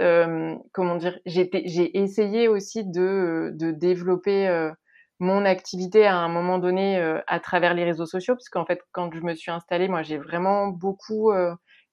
comment 0.72 0.96
dire, 0.96 1.18
j'ai 1.26 1.98
essayé 1.98 2.48
aussi 2.48 2.84
de, 2.84 3.50
de 3.54 3.70
développer 3.70 4.70
mon 5.18 5.44
activité 5.44 6.06
à 6.06 6.16
un 6.16 6.28
moment 6.28 6.58
donné 6.58 6.98
à 7.26 7.40
travers 7.40 7.74
les 7.74 7.84
réseaux 7.84 8.06
sociaux, 8.06 8.34
parce 8.34 8.48
qu'en 8.48 8.64
fait, 8.64 8.80
quand 8.92 9.12
je 9.12 9.20
me 9.20 9.34
suis 9.34 9.50
installée, 9.50 9.88
moi, 9.88 10.02
j'ai 10.02 10.18
vraiment 10.18 10.68
beaucoup 10.68 11.30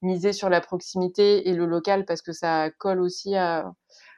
euh, 0.03 0.07
misé 0.07 0.33
sur 0.33 0.49
la 0.49 0.61
proximité 0.61 1.47
et 1.49 1.53
le 1.53 1.65
local 1.65 2.05
parce 2.05 2.21
que 2.21 2.33
ça 2.33 2.69
colle 2.71 3.01
aussi 3.01 3.35
à, 3.35 3.71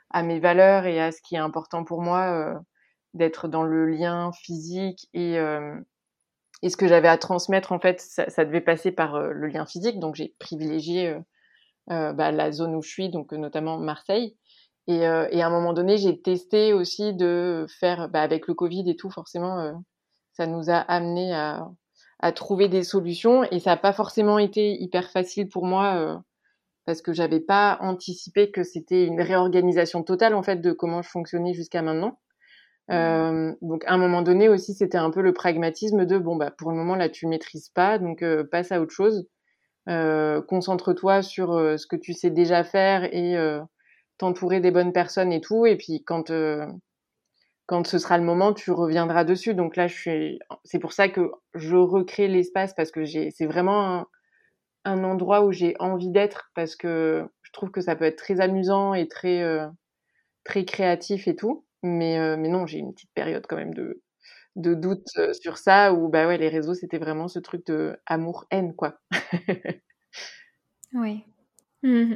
à 0.09 0.23
mes 0.23 0.39
valeurs 0.39 0.85
et 0.85 0.99
à 1.01 1.11
ce 1.11 1.21
qui 1.21 1.35
est 1.35 1.39
important 1.39 1.83
pour 1.83 2.01
moi 2.01 2.31
euh, 2.31 2.59
d'être 3.13 3.47
dans 3.47 3.63
le 3.63 3.85
lien 3.85 4.31
physique 4.33 5.07
et, 5.13 5.37
et 6.61 6.69
ce 6.69 6.75
que 6.75 6.87
j'avais 6.87 7.07
à 7.07 7.17
transmettre, 7.17 7.71
en 7.71 7.79
fait, 7.79 8.01
ça, 8.01 8.29
ça 8.29 8.43
devait 8.43 8.59
passer 8.59 8.91
par 8.91 9.21
le 9.21 9.47
lien 9.47 9.65
physique. 9.65 9.99
Donc, 10.01 10.15
j'ai 10.15 10.35
privilégié 10.37 11.15
bah, 11.87 12.31
la 12.33 12.51
zone 12.51 12.75
où 12.75 12.81
je 12.81 12.89
suis, 12.89 13.09
donc 13.09 13.31
notamment 13.31 13.77
Marseille. 13.77 14.35
Et, 14.87 15.07
euh, 15.07 15.27
et, 15.31 15.41
à 15.41 15.47
un 15.47 15.49
moment 15.49 15.73
donné, 15.73 15.97
j'ai 15.97 16.21
testé 16.21 16.73
aussi 16.73 17.13
de 17.13 17.65
faire, 17.79 18.09
bah, 18.09 18.21
avec 18.21 18.47
le 18.47 18.53
Covid 18.53 18.87
et 18.89 18.95
tout, 18.95 19.09
forcément, 19.09 19.59
euh, 19.59 19.73
ça 20.33 20.45
nous 20.45 20.69
a 20.69 20.77
amené 20.77 21.33
à, 21.33 21.67
à, 22.25 22.31
trouver 22.31 22.67
des 22.67 22.83
solutions. 22.83 23.43
Et 23.51 23.59
ça 23.59 23.71
n'a 23.71 23.77
pas 23.77 23.93
forcément 23.93 24.39
été 24.39 24.73
hyper 24.81 25.11
facile 25.11 25.47
pour 25.47 25.65
moi 25.65 25.95
euh, 25.95 26.17
parce 26.85 27.01
que 27.01 27.13
j'avais 27.13 27.39
pas 27.39 27.77
anticipé 27.81 28.51
que 28.51 28.63
c'était 28.63 29.05
une 29.05 29.21
réorganisation 29.21 30.03
totale 30.03 30.33
en 30.35 30.43
fait 30.43 30.57
de 30.57 30.71
comment 30.71 31.01
je 31.01 31.09
fonctionnais 31.09 31.53
jusqu'à 31.53 31.81
maintenant. 31.81 32.19
Euh, 32.91 33.53
donc 33.61 33.83
à 33.85 33.93
un 33.93 33.97
moment 33.97 34.21
donné 34.21 34.49
aussi, 34.49 34.73
c'était 34.73 34.97
un 34.97 35.09
peu 35.09 35.21
le 35.21 35.33
pragmatisme 35.33 36.05
de 36.05 36.17
bon 36.19 36.35
bah 36.35 36.51
pour 36.51 36.69
le 36.69 36.77
moment 36.77 36.95
là 36.95 37.09
tu 37.09 37.25
maîtrises 37.25 37.69
pas, 37.69 37.97
donc 37.97 38.23
passe 38.51 38.71
à 38.71 38.81
autre 38.81 38.93
chose. 38.93 39.27
Concentre-toi 39.87 41.21
sur 41.23 41.53
ce 41.53 41.87
que 41.87 41.95
tu 41.95 42.13
sais 42.13 42.29
déjà 42.29 42.63
faire 42.63 43.05
et 43.05 43.35
t'entourer 44.17 44.59
des 44.59 44.71
bonnes 44.71 44.93
personnes 44.93 45.31
et 45.31 45.41
tout. 45.41 45.65
Et 45.65 45.75
puis 45.75 46.03
quand 46.03 46.29
euh, 46.31 46.65
quand 47.65 47.87
ce 47.87 47.97
sera 47.97 48.17
le 48.17 48.23
moment, 48.23 48.53
tu 48.53 48.71
reviendras 48.71 49.23
dessus. 49.23 49.53
Donc 49.53 49.75
là. 49.75 49.87
C'est 50.63 50.79
pour 50.79 50.93
ça 50.93 51.09
que 51.09 51.31
je 51.53 51.75
recrée 51.75 52.27
l'espace 52.27 52.73
parce 52.73 52.91
que. 52.91 53.05
C'est 53.05 53.45
vraiment 53.45 54.07
un, 54.85 55.03
endroit 55.03 55.43
où 55.45 55.51
j'ai 55.51 55.75
envie 55.79 56.11
d'être 56.11 56.51
parce 56.55 56.75
que 56.75 57.27
je 57.41 57.51
trouve 57.51 57.71
que 57.71 57.81
ça 57.81 57.95
peut 57.95 58.05
être 58.05 58.17
très 58.17 58.39
amusant 58.41 58.93
et 58.93 59.07
très 59.07 59.41
euh, 59.41 59.67
créatif 60.43 61.27
et 61.27 61.35
tout. 61.35 61.65
Mais 61.83 62.19
euh, 62.19 62.37
mais 62.37 62.49
non, 62.49 62.65
j'ai 62.65 62.79
une 62.79 62.93
petite 62.93 63.13
période 63.13 63.45
quand 63.47 63.57
même 63.57 63.73
de 63.73 64.01
de 64.55 64.73
doute 64.73 65.09
sur 65.41 65.57
ça 65.57 65.93
où 65.93 66.07
bah 66.07 66.37
les 66.37 66.47
réseaux 66.47 66.73
c'était 66.73 66.97
vraiment 66.97 67.27
ce 67.27 67.39
truc 67.39 67.65
de 67.65 67.97
amour 68.05 68.45
haine 68.51 68.73
quoi. 68.73 68.99
oui. 70.93 71.23
Mmh 71.83 72.15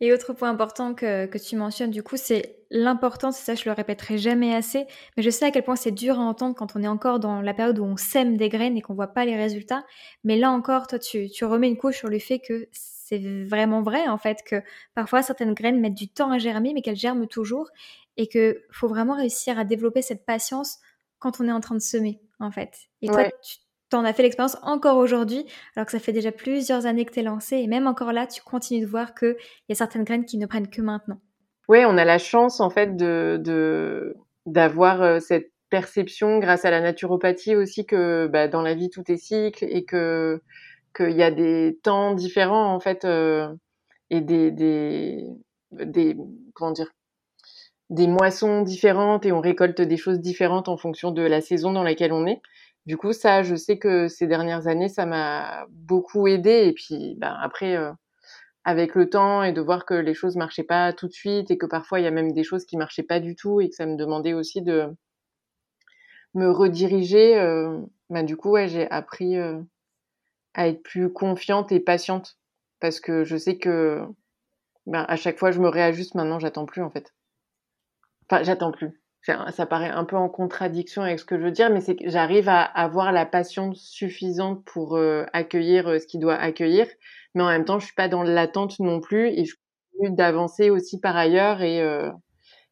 et 0.00 0.12
autre 0.12 0.32
point 0.32 0.50
important 0.50 0.94
que, 0.94 1.26
que 1.26 1.38
tu 1.38 1.56
mentionnes, 1.56 1.90
du 1.90 2.02
coup, 2.02 2.16
c'est 2.16 2.58
l'importance, 2.70 3.36
ça 3.36 3.54
je 3.54 3.64
le 3.64 3.72
répéterai 3.72 4.18
jamais 4.18 4.54
assez, 4.54 4.86
mais 5.16 5.22
je 5.22 5.30
sais 5.30 5.46
à 5.46 5.50
quel 5.50 5.62
point 5.62 5.76
c'est 5.76 5.92
dur 5.92 6.18
à 6.18 6.22
entendre 6.22 6.54
quand 6.54 6.76
on 6.76 6.82
est 6.82 6.88
encore 6.88 7.18
dans 7.18 7.40
la 7.40 7.54
période 7.54 7.78
où 7.78 7.84
on 7.84 7.96
sème 7.96 8.36
des 8.36 8.48
graines 8.48 8.76
et 8.76 8.82
qu'on 8.82 8.94
voit 8.94 9.06
pas 9.14 9.24
les 9.24 9.36
résultats. 9.36 9.84
Mais 10.24 10.36
là 10.36 10.50
encore, 10.50 10.86
toi, 10.86 10.98
tu, 10.98 11.30
tu 11.30 11.44
remets 11.44 11.68
une 11.68 11.78
couche 11.78 11.98
sur 11.98 12.08
le 12.08 12.18
fait 12.18 12.40
que 12.40 12.68
c'est 12.72 13.44
vraiment 13.44 13.82
vrai, 13.82 14.08
en 14.08 14.18
fait, 14.18 14.42
que 14.44 14.62
parfois 14.94 15.22
certaines 15.22 15.54
graines 15.54 15.80
mettent 15.80 15.94
du 15.94 16.08
temps 16.08 16.30
à 16.32 16.38
germer, 16.38 16.74
mais 16.74 16.82
qu'elles 16.82 16.96
germent 16.96 17.26
toujours, 17.26 17.68
et 18.16 18.26
que 18.26 18.64
faut 18.72 18.88
vraiment 18.88 19.14
réussir 19.16 19.58
à 19.58 19.64
développer 19.64 20.02
cette 20.02 20.26
patience 20.26 20.78
quand 21.18 21.40
on 21.40 21.48
est 21.48 21.52
en 21.52 21.60
train 21.60 21.76
de 21.76 21.80
semer, 21.80 22.20
en 22.40 22.50
fait. 22.50 22.88
Et 23.02 23.08
toi, 23.08 23.24
tu 23.42 23.56
t'en 23.90 24.04
as 24.04 24.12
fait 24.12 24.22
l'expérience 24.22 24.56
encore 24.62 24.96
aujourd'hui, 24.96 25.46
alors 25.74 25.86
que 25.86 25.92
ça 25.92 25.98
fait 25.98 26.12
déjà 26.12 26.32
plusieurs 26.32 26.86
années 26.86 27.04
que 27.04 27.12
tu 27.12 27.20
es 27.20 27.22
lancé, 27.22 27.56
et 27.56 27.66
même 27.66 27.86
encore 27.86 28.12
là, 28.12 28.26
tu 28.26 28.42
continues 28.42 28.80
de 28.80 28.90
voir 28.90 29.14
qu'il 29.14 29.36
y 29.68 29.72
a 29.72 29.76
certaines 29.76 30.04
graines 30.04 30.24
qui 30.24 30.38
ne 30.38 30.46
prennent 30.46 30.68
que 30.68 30.82
maintenant. 30.82 31.20
Oui, 31.68 31.84
on 31.86 31.96
a 31.96 32.04
la 32.04 32.18
chance 32.18 32.60
en 32.60 32.70
fait 32.70 32.96
de 32.96 34.16
d'avoir 34.46 35.02
euh, 35.02 35.18
cette 35.18 35.50
perception 35.70 36.38
grâce 36.38 36.64
à 36.64 36.70
la 36.70 36.80
naturopathie 36.80 37.56
aussi 37.56 37.84
que 37.86 38.28
bah, 38.28 38.46
dans 38.46 38.62
la 38.62 38.74
vie 38.74 38.88
tout 38.88 39.02
est 39.10 39.16
cycle 39.16 39.64
et 39.68 39.84
que 39.84 40.40
qu'il 40.96 41.16
y 41.16 41.22
a 41.22 41.32
des 41.32 41.78
temps 41.82 42.14
différents 42.14 42.72
en 42.72 42.80
fait 42.80 43.04
euh, 43.04 43.48
et 44.10 44.20
des 44.20 44.52
des 45.72 46.16
comment 46.54 46.70
dire 46.70 46.92
des 47.90 48.06
moissons 48.08 48.62
différentes 48.62 49.26
et 49.26 49.32
on 49.32 49.40
récolte 49.40 49.80
des 49.80 49.96
choses 49.96 50.20
différentes 50.20 50.68
en 50.68 50.76
fonction 50.76 51.10
de 51.12 51.22
la 51.22 51.40
saison 51.40 51.72
dans 51.72 51.84
laquelle 51.84 52.12
on 52.12 52.26
est. 52.26 52.40
Du 52.86 52.96
coup, 52.96 53.12
ça, 53.12 53.42
je 53.42 53.56
sais 53.56 53.78
que 53.78 54.08
ces 54.08 54.26
dernières 54.28 54.68
années, 54.68 54.88
ça 54.88 55.06
m'a 55.06 55.66
beaucoup 55.70 56.28
aidé. 56.28 56.66
Et 56.68 56.72
puis, 56.72 57.16
ben, 57.18 57.36
après, 57.40 57.76
euh, 57.76 57.92
avec 58.64 58.94
le 58.96 59.08
temps 59.10 59.42
et 59.44 59.52
de 59.52 59.60
voir 59.60 59.86
que 59.86 59.94
les 59.94 60.14
choses 60.14 60.36
marchaient 60.36 60.64
pas 60.64 60.92
tout 60.92 61.08
de 61.08 61.12
suite 61.12 61.50
et 61.52 61.58
que 61.58 61.66
parfois 61.66 62.00
il 62.00 62.04
y 62.04 62.08
a 62.08 62.10
même 62.10 62.32
des 62.32 62.44
choses 62.44 62.66
qui 62.66 62.76
marchaient 62.76 63.04
pas 63.04 63.20
du 63.20 63.36
tout 63.36 63.60
et 63.60 63.70
que 63.70 63.76
ça 63.76 63.86
me 63.86 63.96
demandait 63.96 64.34
aussi 64.34 64.60
de 64.60 64.88
me 66.34 66.50
rediriger. 66.50 67.38
Euh, 67.38 67.80
ben, 68.10 68.24
du 68.24 68.36
coup, 68.36 68.50
ouais, 68.50 68.68
j'ai 68.68 68.90
appris 68.90 69.36
euh, 69.36 69.60
à 70.54 70.68
être 70.68 70.82
plus 70.82 71.12
confiante 71.12 71.72
et 71.72 71.80
patiente 71.80 72.38
parce 72.80 73.00
que 73.00 73.24
je 73.24 73.36
sais 73.36 73.58
que 73.58 74.02
ben, 74.86 75.04
à 75.08 75.16
chaque 75.16 75.38
fois 75.38 75.52
je 75.52 75.60
me 75.60 75.68
réajuste. 75.68 76.14
Maintenant, 76.16 76.40
j'attends 76.40 76.66
plus 76.66 76.82
en 76.82 76.90
fait. 76.90 77.14
Enfin, 78.28 78.42
j'attends 78.42 78.72
plus 78.72 79.00
ça 79.26 79.66
paraît 79.66 79.90
un 79.90 80.04
peu 80.04 80.16
en 80.16 80.28
contradiction 80.28 81.02
avec 81.02 81.18
ce 81.18 81.24
que 81.24 81.36
je 81.36 81.42
veux 81.42 81.50
dire, 81.50 81.70
mais 81.70 81.80
c'est 81.80 81.96
que 81.96 82.08
j'arrive 82.08 82.48
à 82.48 82.62
avoir 82.62 83.10
la 83.12 83.26
patience 83.26 83.80
suffisante 83.80 84.64
pour 84.64 84.96
euh, 84.96 85.24
accueillir 85.32 85.88
euh, 85.88 85.98
ce 85.98 86.06
qui 86.06 86.18
doit 86.18 86.36
accueillir, 86.36 86.86
mais 87.34 87.42
en 87.42 87.48
même 87.48 87.64
temps, 87.64 87.80
je 87.80 87.86
suis 87.86 87.94
pas 87.94 88.08
dans 88.08 88.22
l'attente 88.22 88.78
non 88.78 89.00
plus 89.00 89.28
et 89.28 89.44
je 89.44 89.56
continue 89.92 90.16
d'avancer 90.16 90.70
aussi 90.70 91.00
par 91.00 91.16
ailleurs 91.16 91.60
et, 91.60 91.82
euh, 91.82 92.10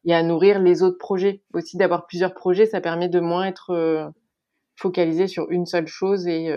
et 0.05 0.13
à 0.13 0.23
nourrir 0.23 0.59
les 0.59 0.81
autres 0.81 0.97
projets. 0.97 1.43
Aussi, 1.53 1.75
d'avoir 1.77 2.07
plusieurs 2.07 2.33
projets, 2.33 2.65
ça 2.65 2.79
permet 2.79 3.09
de 3.09 3.19
moins 3.19 3.45
être 3.45 4.13
focalisé 4.77 5.27
sur 5.27 5.51
une 5.51 5.65
seule 5.65 5.87
chose 5.87 6.27
et, 6.27 6.47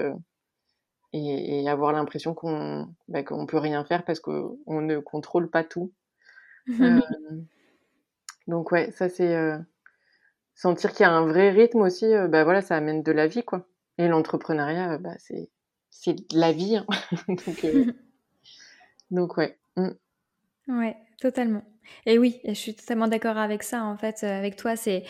et, 1.13 1.63
et, 1.63 1.69
avoir 1.69 1.93
l'impression 1.93 2.35
qu'on 2.35 2.89
bah, 3.09 3.23
qu'on 3.23 3.47
peut 3.47 3.59
rien 3.59 3.85
faire 3.85 4.05
parce 4.05 4.21
qu'on 4.21 4.59
ne 4.69 4.99
contrôle 4.99 5.51
pas 5.51 5.65
tout. 5.65 5.93
donc 8.47 8.73
ouais, 8.73 8.91
ça 8.91 9.09
c'est 9.09 9.57
sentir 10.59 10.93
qu'il 10.93 11.05
y 11.05 11.07
a 11.07 11.13
un 11.13 11.25
vrai 11.25 11.51
rythme 11.51 11.81
aussi, 11.83 12.05
euh, 12.05 12.27
bah 12.27 12.43
voilà, 12.43 12.61
ça 12.61 12.77
amène 12.77 13.03
de 13.03 13.13
la 13.13 13.29
vie, 13.29 13.45
quoi. 13.45 13.65
Et 13.97 14.09
l'entrepreneuriat, 14.09 14.95
euh, 14.95 14.99
bah, 14.99 15.15
c'est, 15.19 15.49
c'est 15.89 16.15
de 16.15 16.39
la 16.39 16.53
vie. 16.53 16.77
Hein. 16.77 16.87
donc, 17.29 17.65
euh, 17.65 17.93
donc, 19.13 19.37
ouais. 19.37 19.57
Mmh. 19.77 19.91
Ouais, 20.67 20.97
totalement. 21.21 21.63
Et 22.07 22.19
oui, 22.19 22.41
je 22.45 22.53
suis 22.53 22.75
totalement 22.75 23.07
d'accord 23.07 23.39
avec 23.39 23.63
ça, 23.63 23.85
en 23.85 23.97
fait, 23.97 24.23
avec 24.25 24.57
toi, 24.57 24.77
c'est... 24.77 25.05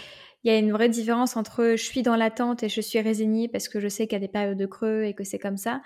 Il 0.44 0.52
y 0.52 0.54
a 0.54 0.58
une 0.58 0.70
vraie 0.70 0.88
différence 0.88 1.36
entre 1.36 1.74
je 1.76 1.82
suis 1.82 2.02
dans 2.02 2.14
l'attente 2.14 2.62
et 2.62 2.68
je 2.68 2.80
suis 2.80 3.00
résignée 3.00 3.48
parce 3.48 3.68
que 3.68 3.80
je 3.80 3.88
sais 3.88 4.06
qu'il 4.06 4.12
y 4.12 4.22
a 4.22 4.24
des 4.24 4.32
périodes 4.32 4.56
de 4.56 4.66
creux 4.66 5.02
et 5.02 5.12
que 5.12 5.24
c'est 5.24 5.40
comme 5.40 5.56
ça. 5.56 5.82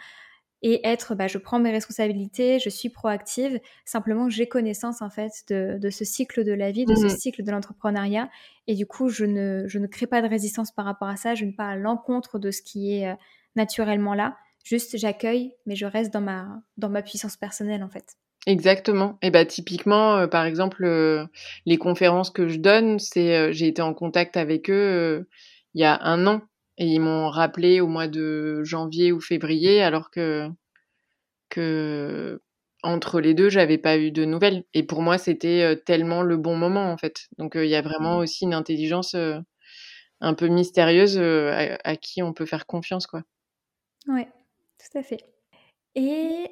Et 0.62 0.86
être, 0.86 1.14
bah, 1.14 1.26
je 1.26 1.38
prends 1.38 1.58
mes 1.58 1.72
responsabilités, 1.72 2.58
je 2.60 2.68
suis 2.68 2.88
proactive. 2.88 3.60
Simplement, 3.84 4.28
j'ai 4.28 4.46
connaissance 4.46 5.02
en 5.02 5.10
fait 5.10 5.32
de, 5.50 5.90
ce 5.90 6.04
cycle 6.04 6.44
de 6.44 6.52
la 6.52 6.70
vie, 6.70 6.84
de 6.84 6.94
ce 6.94 7.06
mmh 7.06 7.10
cycle 7.10 7.42
de 7.42 7.50
l'entrepreneuriat, 7.50 8.30
et 8.68 8.74
du 8.74 8.86
coup, 8.86 9.08
je 9.08 9.24
ne, 9.24 9.64
je 9.66 9.78
ne 9.78 9.86
crée 9.88 10.06
pas 10.06 10.22
de 10.22 10.28
résistance 10.28 10.70
par 10.70 10.84
rapport 10.84 11.08
à 11.08 11.16
ça. 11.16 11.34
Je 11.34 11.44
ne 11.44 11.52
pas 11.52 11.70
à 11.70 11.76
l'encontre 11.76 12.38
de 12.38 12.50
ce 12.52 12.62
qui 12.62 12.96
est 12.96 13.08
euh, 13.08 13.14
naturellement 13.56 14.14
là. 14.14 14.36
Juste, 14.64 14.96
j'accueille, 14.96 15.52
mais 15.66 15.74
je 15.74 15.86
reste 15.86 16.12
dans 16.12 16.20
ma, 16.20 16.62
dans 16.76 16.88
ma 16.88 17.02
puissance 17.02 17.36
personnelle 17.36 17.82
en 17.82 17.90
fait. 17.90 18.16
Exactement. 18.46 19.18
Et 19.22 19.30
bah 19.30 19.44
typiquement, 19.44 20.16
euh, 20.18 20.26
par 20.28 20.44
exemple, 20.44 20.84
euh, 20.84 21.26
les 21.66 21.76
conférences 21.76 22.30
que 22.30 22.46
je 22.46 22.58
donne, 22.58 23.00
c'est 23.00 23.52
j'ai 23.52 23.66
été 23.66 23.82
en 23.82 23.94
contact 23.94 24.36
avec 24.36 24.70
eux 24.70 25.26
il 25.74 25.80
y 25.80 25.84
a 25.84 25.98
un 26.02 26.26
an 26.26 26.42
et 26.78 26.86
ils 26.86 27.00
m'ont 27.00 27.28
rappelé 27.28 27.80
au 27.80 27.86
mois 27.86 28.08
de 28.08 28.62
janvier 28.64 29.12
ou 29.12 29.20
février, 29.20 29.82
alors 29.82 30.10
que, 30.10 30.48
que 31.48 32.40
entre 32.82 33.20
les 33.20 33.34
deux, 33.34 33.48
j'avais 33.48 33.78
pas 33.78 33.96
eu 33.96 34.10
de 34.10 34.24
nouvelles. 34.24 34.64
Et 34.74 34.82
pour 34.82 35.02
moi, 35.02 35.18
c'était 35.18 35.80
tellement 35.86 36.22
le 36.22 36.36
bon 36.36 36.56
moment, 36.56 36.90
en 36.90 36.96
fait. 36.96 37.28
Donc, 37.38 37.52
il 37.54 37.66
y 37.66 37.76
a 37.76 37.82
vraiment 37.82 38.16
mmh. 38.16 38.22
aussi 38.22 38.44
une 38.44 38.54
intelligence 38.54 39.14
un 40.20 40.34
peu 40.34 40.48
mystérieuse 40.48 41.18
à, 41.18 41.78
à, 41.84 41.96
qui 41.96 42.22
on 42.22 42.32
peut 42.32 42.46
faire 42.46 42.66
confiance, 42.66 43.06
quoi. 43.06 43.22
Ouais, 44.08 44.28
tout 44.78 44.98
à 44.98 45.02
fait. 45.02 45.24
Et 45.94 46.50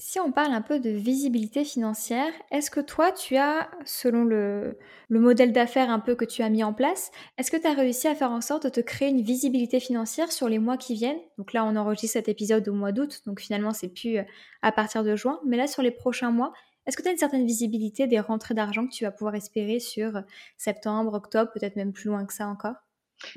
si 0.00 0.18
on 0.18 0.32
parle 0.32 0.54
un 0.54 0.62
peu 0.62 0.80
de 0.80 0.88
visibilité 0.88 1.62
financière, 1.62 2.32
est-ce 2.50 2.70
que 2.70 2.80
toi, 2.80 3.12
tu 3.12 3.36
as, 3.36 3.70
selon 3.84 4.24
le, 4.24 4.78
modèle 5.10 5.52
d'affaires 5.52 5.90
un 5.90 6.00
peu 6.00 6.14
que 6.14 6.24
tu 6.24 6.42
as 6.42 6.48
mis 6.48 6.64
en 6.64 6.72
place, 6.72 7.10
est-ce 7.36 7.50
que 7.50 7.58
tu 7.58 7.66
as 7.66 7.74
réussi 7.74 8.08
à 8.08 8.14
faire 8.14 8.30
en 8.30 8.40
sorte 8.40 8.64
de 8.64 8.70
te 8.70 8.80
créer 8.80 9.10
une 9.10 9.20
visibilité 9.20 9.78
financière 9.78 10.32
sur 10.32 10.48
les 10.48 10.58
mois 10.58 10.78
qui 10.78 10.94
viennent? 10.94 11.20
Donc 11.36 11.52
là, 11.52 11.66
on 11.66 11.76
enregistre 11.76 12.14
cet 12.14 12.28
épisode 12.28 12.66
au 12.68 12.72
mois 12.72 12.92
d'août, 12.92 13.20
donc 13.26 13.40
finalement, 13.40 13.72
c'est 13.74 13.88
plus 13.88 14.16
euh, 14.16 14.22
à 14.62 14.72
partir 14.72 15.04
de 15.04 15.14
juin. 15.16 15.38
Mais 15.44 15.58
là, 15.58 15.66
sur 15.66 15.82
les 15.82 15.90
prochains 15.90 16.30
mois, 16.30 16.54
est-ce 16.86 16.96
que 16.96 17.02
tu 17.02 17.08
as 17.08 17.12
une 17.12 17.18
certaine 17.18 17.46
visibilité 17.46 18.06
des 18.06 18.20
rentrées 18.20 18.54
d'argent 18.54 18.86
que 18.86 18.92
tu 18.92 19.04
vas 19.04 19.10
pouvoir 19.10 19.34
espérer 19.34 19.80
sur 19.80 20.22
septembre, 20.56 21.12
octobre, 21.12 21.50
peut-être 21.52 21.76
même 21.76 21.92
plus 21.92 22.08
loin 22.08 22.24
que 22.24 22.32
ça 22.32 22.48
encore? 22.48 22.76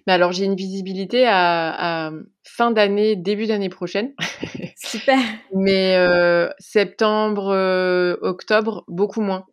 Mais 0.08 0.13
alors, 0.13 0.32
j'ai 0.32 0.46
une 0.46 0.56
visibilité 0.56 1.26
à, 1.28 2.12
fin 2.43 2.72
d'année, 2.72 3.15
début 3.15 3.48
d'année 3.48 3.69
prochaine. 3.69 4.13
Super. 4.78 5.19
Mais 5.54 5.96
euh, 5.96 6.50
septembre, 6.60 7.50
euh, 7.50 8.15
octobre, 8.22 8.84
beaucoup 8.88 9.22
moins. 9.22 9.46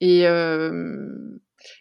Et, 0.00 0.26
euh, 0.26 1.06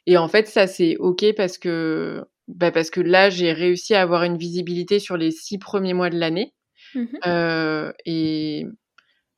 et 0.06 0.18
en 0.18 0.28
fait, 0.28 0.48
ça, 0.48 0.68
c'est 0.68 0.98
OK 0.98 1.26
parce 1.36 1.58
que, 1.58 2.24
bah 2.48 2.72
parce 2.72 2.90
que 2.90 3.02
là, 3.02 3.30
j'ai 3.30 3.52
réussi 3.52 3.94
à 3.94 4.02
avoir 4.02 4.24
une 4.24 4.38
visibilité 4.38 5.00
sur 5.00 5.18
les 5.18 5.32
six 5.32 5.58
premiers 5.58 5.94
mois 5.94 6.10
de 6.10 6.18
l'année. 6.18 6.54
Mmh 6.96 7.92
et 8.06 8.66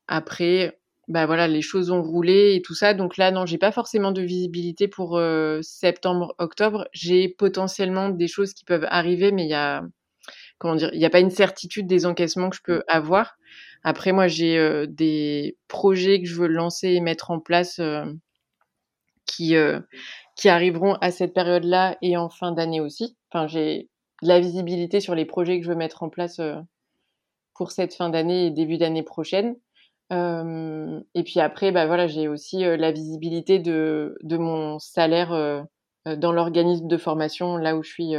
après, 0.08 0.79
bah 1.10 1.26
voilà, 1.26 1.48
les 1.48 1.64
choses 1.64 1.90
ont 1.90 2.04
roulé 2.04 2.54
et 2.56 2.62
tout 2.62 2.76
ça. 2.76 2.94
Donc 2.94 3.18
là, 3.18 3.32
non, 3.32 3.48
j'ai 3.48 3.58
pas 3.58 3.72
forcément 3.72 4.12
de 4.12 4.22
visibilité 4.22 4.88
pour 4.88 5.18
euh, 5.18 5.60
septembre, 5.64 6.36
octobre. 6.38 6.88
J'ai 6.94 7.28
potentiellement 7.28 8.10
des 8.10 8.28
choses 8.28 8.54
qui 8.54 8.64
peuvent 8.64 8.86
arriver, 8.90 9.32
mais 9.32 9.46
il 9.46 9.50
y 9.50 9.56
a, 9.56 9.82
comment 10.60 10.76
dire, 10.76 10.92
il 10.94 11.00
n'y 11.00 11.06
a 11.06 11.10
pas 11.10 11.20
une 11.20 11.32
certitude 11.32 11.88
des 11.88 12.06
encaissements 12.06 12.52
que 12.52 12.58
je 12.58 12.62
peux 12.62 12.84
avoir. 12.88 13.38
Après, 13.84 14.12
moi, 14.12 14.28
j'ai 14.28 14.60
euh, 14.60 14.86
des 14.88 15.58
projets 15.68 16.22
que 16.22 16.28
je 16.28 16.36
veux 16.36 16.48
lancer 16.48 16.90
et 16.90 17.02
mettre 17.02 17.32
en 17.32 17.40
place 17.40 17.80
euh, 17.80 18.06
qui, 19.26 19.56
qui 20.36 20.50
arriveront 20.50 20.94
à 21.02 21.12
cette 21.12 21.34
période-là 21.34 21.98
et 22.02 22.18
en 22.18 22.30
fin 22.30 22.52
d'année 22.52 22.82
aussi. 22.82 23.18
Enfin, 23.32 23.48
j'ai 23.48 23.90
la 24.22 24.40
visibilité 24.40 25.00
sur 25.00 25.16
les 25.16 25.26
projets 25.26 25.60
que 25.60 25.66
je 25.66 25.70
veux 25.70 25.78
mettre 25.78 26.04
en 26.04 26.10
place 26.10 26.42
pour 27.56 27.72
cette 27.72 27.94
fin 27.94 28.10
d'année 28.10 28.48
et 28.48 28.52
début 28.52 28.78
d'année 28.78 29.04
prochaine 29.04 29.56
et 30.12 31.24
puis 31.24 31.40
après, 31.40 31.72
bah 31.72 31.86
voilà, 31.86 32.08
j'ai 32.08 32.28
aussi 32.28 32.62
la 32.62 32.92
visibilité 32.92 33.60
de, 33.60 34.18
de 34.24 34.38
mon 34.38 34.80
salaire 34.80 35.66
dans 36.06 36.32
l'organisme 36.32 36.88
de 36.88 36.98
formation, 36.98 37.58
là 37.58 37.76
où 37.76 37.84
je 37.84 37.92
suis, 37.92 38.16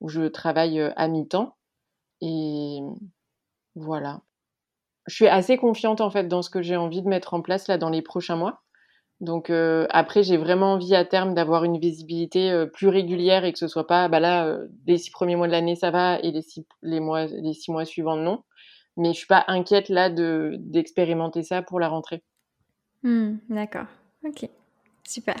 où 0.00 0.08
je 0.08 0.22
travaille 0.22 0.80
à 0.96 1.08
mi-temps. 1.08 1.56
Et 2.20 2.80
voilà. 3.76 4.22
Je 5.06 5.14
suis 5.14 5.28
assez 5.28 5.56
confiante 5.56 6.00
en 6.00 6.10
fait 6.10 6.28
dans 6.28 6.42
ce 6.42 6.50
que 6.50 6.62
j'ai 6.62 6.76
envie 6.76 7.02
de 7.02 7.08
mettre 7.08 7.32
en 7.32 7.42
place 7.42 7.68
là 7.68 7.78
dans 7.78 7.90
les 7.90 8.02
prochains 8.02 8.36
mois. 8.36 8.62
Donc 9.20 9.50
après, 9.90 10.22
j'ai 10.22 10.36
vraiment 10.36 10.74
envie 10.74 10.94
à 10.94 11.04
terme 11.04 11.34
d'avoir 11.34 11.64
une 11.64 11.78
visibilité 11.78 12.66
plus 12.72 12.88
régulière 12.88 13.44
et 13.44 13.52
que 13.52 13.58
ce 13.58 13.68
soit 13.68 13.86
pas, 13.86 14.08
bah 14.08 14.20
là, 14.20 14.58
les 14.86 14.98
six 14.98 15.10
premiers 15.10 15.36
mois 15.36 15.46
de 15.46 15.52
l'année 15.52 15.76
ça 15.76 15.90
va 15.90 16.18
et 16.20 16.32
les 16.32 16.42
six, 16.42 16.66
les 16.82 17.00
mois, 17.00 17.26
les 17.26 17.52
six 17.52 17.70
mois 17.70 17.84
suivants 17.84 18.16
non 18.16 18.42
mais 18.98 19.12
je 19.12 19.18
suis 19.18 19.26
pas 19.26 19.44
inquiète 19.48 19.88
là 19.88 20.10
de 20.10 20.56
d'expérimenter 20.58 21.42
ça 21.42 21.62
pour 21.62 21.80
la 21.80 21.88
rentrée. 21.88 22.22
Hmm, 23.02 23.36
d'accord, 23.48 23.86
ok, 24.24 24.48
super. 25.06 25.36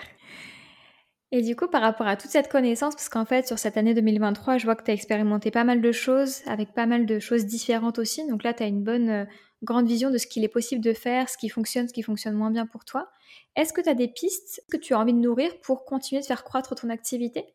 Et 1.30 1.42
du 1.42 1.54
coup, 1.54 1.68
par 1.68 1.82
rapport 1.82 2.06
à 2.06 2.16
toute 2.16 2.30
cette 2.30 2.48
connaissance, 2.48 2.94
parce 2.94 3.10
qu'en 3.10 3.26
fait, 3.26 3.46
sur 3.46 3.58
cette 3.58 3.76
année 3.76 3.92
2023, 3.92 4.56
je 4.56 4.64
vois 4.64 4.76
que 4.76 4.82
tu 4.82 4.90
as 4.90 4.94
expérimenté 4.94 5.50
pas 5.50 5.64
mal 5.64 5.82
de 5.82 5.92
choses, 5.92 6.40
avec 6.46 6.72
pas 6.72 6.86
mal 6.86 7.04
de 7.04 7.18
choses 7.18 7.44
différentes 7.44 7.98
aussi. 7.98 8.26
Donc 8.26 8.44
là, 8.44 8.54
tu 8.54 8.62
as 8.62 8.66
une 8.66 8.82
bonne, 8.82 9.10
euh, 9.10 9.24
grande 9.62 9.86
vision 9.86 10.10
de 10.10 10.18
ce 10.18 10.26
qu'il 10.26 10.44
est 10.44 10.48
possible 10.48 10.82
de 10.82 10.92
faire, 10.92 11.28
ce 11.28 11.36
qui 11.36 11.48
fonctionne, 11.48 11.88
ce 11.88 11.92
qui 11.92 12.02
fonctionne 12.02 12.34
moins 12.34 12.50
bien 12.50 12.66
pour 12.66 12.84
toi. 12.84 13.10
Est-ce 13.56 13.72
que 13.72 13.80
tu 13.80 13.88
as 13.88 13.94
des 13.94 14.08
pistes 14.08 14.62
que 14.70 14.76
tu 14.76 14.94
as 14.94 14.98
envie 14.98 15.12
de 15.12 15.18
nourrir 15.18 15.50
pour 15.62 15.84
continuer 15.84 16.20
de 16.20 16.26
faire 16.26 16.44
croître 16.44 16.74
ton 16.74 16.90
activité? 16.90 17.54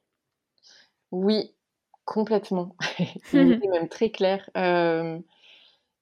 Oui, 1.11 1.55
complètement. 2.05 2.75
C'est 3.25 3.43
même 3.43 3.89
très 3.89 4.09
clair. 4.09 4.49
Euh, 4.57 5.19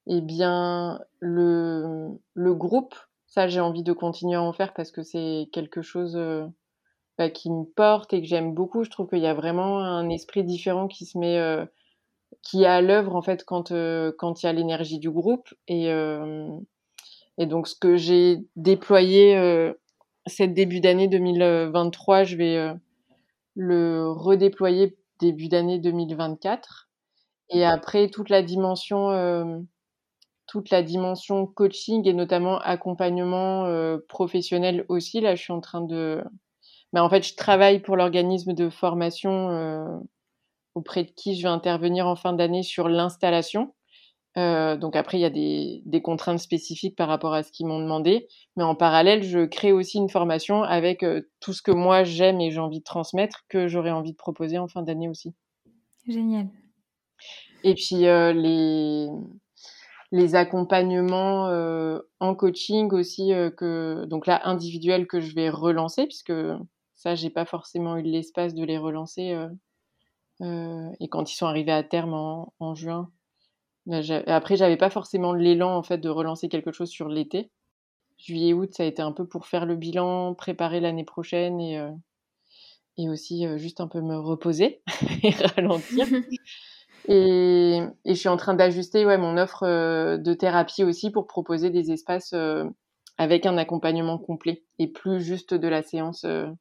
eh 0.06 0.20
bien, 0.20 1.00
le, 1.20 2.08
le 2.34 2.54
groupe, 2.54 2.94
ça, 3.26 3.48
j'ai 3.48 3.60
envie 3.60 3.82
de 3.82 3.92
continuer 3.92 4.34
à 4.34 4.42
en 4.42 4.52
faire 4.52 4.74
parce 4.74 4.90
que 4.90 5.02
c'est 5.02 5.48
quelque 5.52 5.80
chose 5.82 6.16
euh, 6.16 6.46
bah, 7.18 7.30
qui 7.30 7.50
me 7.50 7.64
porte 7.64 8.12
et 8.12 8.20
que 8.20 8.26
j'aime 8.26 8.54
beaucoup. 8.54 8.84
Je 8.84 8.90
trouve 8.90 9.08
qu'il 9.08 9.20
y 9.20 9.26
a 9.26 9.34
vraiment 9.34 9.80
un 9.80 10.08
esprit 10.10 10.44
différent 10.44 10.88
qui 10.88 11.06
se 11.06 11.16
met, 11.18 11.38
euh, 11.38 11.64
qui 12.42 12.64
est 12.64 12.66
à 12.66 12.82
l'œuvre 12.82 13.16
en 13.16 13.22
fait 13.22 13.44
quand 13.44 13.72
euh, 13.72 14.12
quand 14.18 14.42
il 14.42 14.46
y 14.46 14.48
a 14.48 14.52
l'énergie 14.52 14.98
du 14.98 15.10
groupe. 15.10 15.48
Et, 15.68 15.86
et 17.38 17.46
donc, 17.46 17.68
ce 17.68 17.74
que 17.74 17.96
j'ai 17.96 18.44
déployé 18.56 19.72
cette 20.26 20.54
début 20.54 20.80
d'année 20.80 21.08
2023, 21.08 22.24
je 22.24 22.36
vais 22.36 22.74
le 23.54 24.10
redéployer 24.10 24.96
début 25.20 25.48
d'année 25.48 25.78
2024. 25.78 26.90
Et 27.50 27.64
après, 27.64 28.08
toute 28.08 28.28
la 28.28 28.42
dimension 28.42 29.66
toute 30.52 30.68
la 30.68 30.82
dimension 30.82 31.46
coaching 31.46 32.06
et 32.06 32.12
notamment 32.12 32.58
accompagnement 32.58 33.64
euh, 33.64 33.96
professionnel 34.06 34.84
aussi. 34.90 35.22
Là, 35.22 35.34
je 35.34 35.42
suis 35.42 35.52
en 35.52 35.62
train 35.62 35.80
de. 35.80 36.22
Mais 36.92 37.00
en 37.00 37.08
fait, 37.08 37.26
je 37.26 37.34
travaille 37.34 37.80
pour 37.80 37.96
l'organisme 37.96 38.52
de 38.52 38.68
formation 38.68 39.48
euh, 39.48 39.98
auprès 40.74 41.04
de 41.04 41.10
qui 41.10 41.36
je 41.36 41.44
vais 41.44 41.48
intervenir 41.48 42.06
en 42.06 42.16
fin 42.16 42.34
d'année 42.34 42.62
sur 42.62 42.90
l'installation. 42.90 43.74
Euh, 44.36 44.76
donc 44.76 44.94
après, 44.94 45.16
il 45.16 45.22
y 45.22 45.24
a 45.24 45.30
des, 45.30 45.80
des, 45.86 46.02
contraintes 46.02 46.38
spécifiques 46.38 46.96
par 46.96 47.08
rapport 47.08 47.32
à 47.32 47.42
ce 47.42 47.50
qu'ils 47.50 47.66
m'ont 47.66 47.80
demandé. 47.80 48.28
Mais 48.58 48.62
en 48.62 48.74
parallèle, 48.74 49.22
je 49.22 49.46
crée 49.46 49.72
aussi 49.72 49.96
une 49.96 50.10
formation 50.10 50.64
avec 50.64 51.02
tout 51.40 51.54
ce 51.54 51.62
que 51.62 51.70
moi 51.70 52.04
j'aime 52.04 52.42
et 52.42 52.50
j'ai 52.50 52.60
envie 52.60 52.80
de 52.80 52.84
transmettre, 52.84 53.46
que 53.48 53.68
j'aurais 53.68 53.90
envie 53.90 54.12
de 54.12 54.18
proposer 54.18 54.58
en 54.58 54.68
fin 54.68 54.82
d'année 54.82 55.08
aussi. 55.08 55.32
Génial. 56.06 56.48
Et 57.64 57.74
puis 57.74 58.00
les, 58.02 59.08
les 60.12 60.34
accompagnements 60.34 61.48
euh, 61.48 61.98
en 62.20 62.34
coaching 62.34 62.92
aussi 62.92 63.32
euh, 63.32 63.50
que 63.50 64.04
donc 64.04 64.26
là 64.26 64.46
individuel 64.46 65.06
que 65.06 65.20
je 65.20 65.34
vais 65.34 65.48
relancer 65.48 66.04
puisque 66.04 66.34
ça 66.94 67.14
j'ai 67.14 67.30
pas 67.30 67.46
forcément 67.46 67.96
eu 67.96 68.02
l'espace 68.02 68.54
de 68.54 68.62
les 68.62 68.76
relancer 68.76 69.34
euh, 70.42 70.90
et 71.00 71.08
quand 71.08 71.32
ils 71.32 71.36
sont 71.36 71.46
arrivés 71.46 71.72
à 71.72 71.82
terme 71.82 72.12
en, 72.12 72.74
juin 72.74 73.10
bah, 73.86 74.00
après 74.26 74.56
j'avais 74.56 74.76
pas 74.76 74.90
forcément 74.90 75.32
l'élan 75.32 75.74
en 75.74 75.82
fait 75.82 75.98
de 75.98 76.10
relancer 76.10 76.48
quelque 76.48 76.72
chose 76.72 76.90
sur 76.90 77.08
l'été. 77.08 77.50
Juillet 78.18 78.52
août 78.52 78.68
ça 78.72 78.82
a 78.82 78.86
été 78.86 79.00
un 79.00 79.12
peu 79.12 79.26
pour 79.26 79.46
faire 79.46 79.64
le 79.64 79.76
bilan 79.76 80.34
préparer 80.34 80.80
l'année 80.80 81.04
prochaine 81.04 81.58
et 81.58 81.82
et 82.98 83.08
aussi 83.08 83.46
juste 83.56 83.80
un 83.80 83.88
peu 83.88 84.02
me 84.02 84.18
reposer 84.18 84.82
et 85.22 85.30
ralentir 85.30 86.06
Et, 87.08 87.80
et, 88.04 88.14
je 88.14 88.18
suis 88.18 88.28
en 88.28 88.36
train 88.36 88.54
d'ajuster 88.54 89.04
ouais, 89.04 89.18
mon 89.18 89.36
offre 89.36 89.64
euh, 89.64 90.16
de 90.18 90.34
thérapie 90.34 90.84
aussi 90.84 91.10
pour 91.10 91.26
proposer 91.26 91.70
des 91.70 91.90
espaces 91.90 92.32
euh, 92.32 92.64
avec 93.18 93.44
un 93.46 93.58
accompagnement 93.58 94.18
complet 94.18 94.64
et 94.78 94.86
plus 94.86 95.20
juste 95.20 95.54
de 95.54 95.68
la 95.68 95.82
séance 95.82 96.24
euh, 96.24 96.52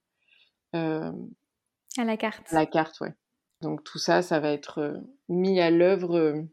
à 0.74 2.06
la 2.06 2.18
carte. 2.18 2.52
À 2.52 2.56
la 2.56 2.66
carte, 2.66 3.00
ouais. 3.02 3.14
Donc 3.62 3.84
tout 3.84 4.00
ça, 4.00 4.22
ça 4.22 4.40
va 4.40 4.52
être 4.52 5.02
mis 5.30 5.60
à 5.60 5.70
l'œuvre 5.70 6.44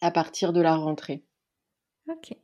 à 0.00 0.10
partir 0.10 0.52
de 0.52 0.62
la 0.62 0.74
rentrée. 0.74 1.24
Ok. 2.08 2.34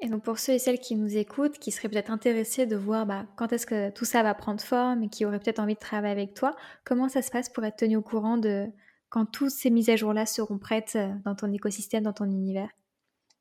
Et 0.00 0.08
donc 0.08 0.22
pour 0.22 0.38
ceux 0.38 0.54
et 0.54 0.58
celles 0.58 0.80
qui 0.80 0.96
nous 0.96 1.16
écoutent, 1.16 1.58
qui 1.58 1.70
seraient 1.70 1.88
peut-être 1.88 2.10
intéressés 2.10 2.66
de 2.66 2.76
voir 2.76 3.06
bah, 3.06 3.26
quand 3.36 3.52
est-ce 3.52 3.66
que 3.66 3.90
tout 3.90 4.04
ça 4.04 4.22
va 4.22 4.34
prendre 4.34 4.60
forme 4.60 5.02
et 5.02 5.08
qui 5.08 5.24
auraient 5.24 5.38
peut-être 5.38 5.60
envie 5.60 5.74
de 5.74 5.78
travailler 5.78 6.12
avec 6.12 6.34
toi, 6.34 6.56
comment 6.84 7.08
ça 7.08 7.22
se 7.22 7.30
passe 7.30 7.48
pour 7.48 7.64
être 7.64 7.76
tenu 7.76 7.96
au 7.96 8.02
courant 8.02 8.36
de, 8.36 8.66
quand 9.14 9.26
toutes 9.26 9.50
ces 9.50 9.70
mises 9.70 9.90
à 9.90 9.96
jour-là 9.96 10.26
seront 10.26 10.58
prêtes 10.58 10.94
euh, 10.96 11.08
dans 11.24 11.36
ton 11.36 11.52
écosystème, 11.52 12.02
dans 12.02 12.12
ton 12.12 12.24
univers? 12.24 12.68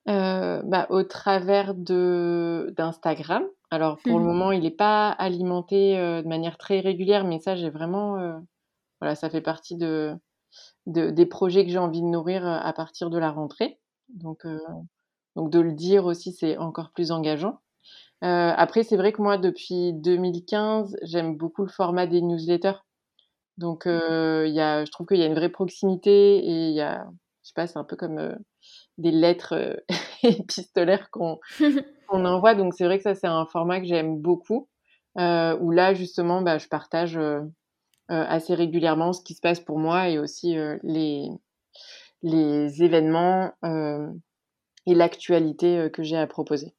Bah, 0.05 0.85
Au 0.91 1.01
travers 1.01 1.73
d'Instagram. 1.73 3.43
Alors 3.71 3.97
pour 4.03 4.19
le 4.19 4.23
mmh 4.23 4.27
moment, 4.27 4.51
il 4.51 4.61
n'est 4.61 4.69
pas 4.69 5.09
alimenté 5.09 5.95
de 5.97 6.27
manière 6.27 6.59
très 6.59 6.79
régulière, 6.79 7.23
mais 7.23 7.39
ça, 7.39 7.55
j'ai 7.55 7.71
vraiment... 7.71 8.43
voilà, 9.01 9.15
ça 9.15 9.31
fait 9.31 9.41
partie 9.41 9.75
de, 9.75 10.13
des 10.85 11.25
projets 11.25 11.65
que 11.65 11.71
j'ai 11.71 11.79
envie 11.79 12.01
de 12.01 12.07
nourrir 12.07 12.45
à 12.45 12.71
partir 12.73 13.09
de 13.09 13.17
la 13.17 13.31
rentrée. 13.31 13.79
Donc, 14.09 14.45
donc 15.35 15.49
de 15.49 15.59
le 15.59 15.71
dire 15.71 16.05
aussi, 16.05 16.33
c'est 16.33 16.57
encore 16.57 16.91
plus 16.91 17.11
engageant. 17.11 17.61
après, 18.21 18.83
c'est 18.83 18.97
vrai 18.97 19.11
que 19.11 19.23
moi, 19.23 19.39
depuis 19.39 19.93
2015, 19.93 20.97
j'aime 21.01 21.35
beaucoup 21.35 21.63
le 21.63 21.71
format 21.71 22.05
des 22.05 22.21
newsletters. 22.21 22.77
Donc, 23.57 23.85
mmh. 23.85 24.45
il 24.47 24.53
y 24.53 24.61
a, 24.61 24.85
je 24.85 24.91
trouve 24.91 25.07
qu'il 25.07 25.17
y 25.17 25.23
a 25.23 25.27
une 25.27 25.35
vraie 25.35 25.49
proximité 25.49 26.37
et 26.37 26.69
il 26.69 26.73
y 26.73 26.81
a, 26.81 27.05
je 27.43 27.49
sais 27.49 27.53
pas, 27.55 27.67
c'est 27.67 27.77
un 27.77 27.83
peu 27.83 27.95
comme 27.95 28.35
des 28.97 29.11
lettres 29.11 29.83
épistolaires 30.23 31.09
qu'on 31.11 31.39
envoie. 32.09 32.55
Donc, 32.55 32.73
c'est 32.73 32.85
vrai 32.85 32.97
que 32.97 33.03
ça, 33.03 33.15
c'est 33.15 33.27
un 33.27 33.45
format 33.45 33.79
que 33.79 33.85
j'aime 33.85 34.19
beaucoup. 34.19 34.69
où 35.15 35.71
là, 35.71 35.93
justement, 35.93 36.41
bah, 36.41 36.57
je 36.57 36.67
partage 36.67 37.19
assez 38.07 38.53
régulièrement 38.53 39.13
ce 39.13 39.23
qui 39.23 39.33
se 39.33 39.41
passe 39.41 39.59
pour 39.59 39.79
moi 39.79 40.09
et 40.09 40.17
aussi 40.17 40.55
les, 40.83 41.29
les 42.23 42.83
événements 42.83 43.51
et 44.85 44.95
l'actualité 44.95 45.89
que 45.93 46.03
j'ai 46.03 46.17
à 46.17 46.27
proposer. 46.27 46.73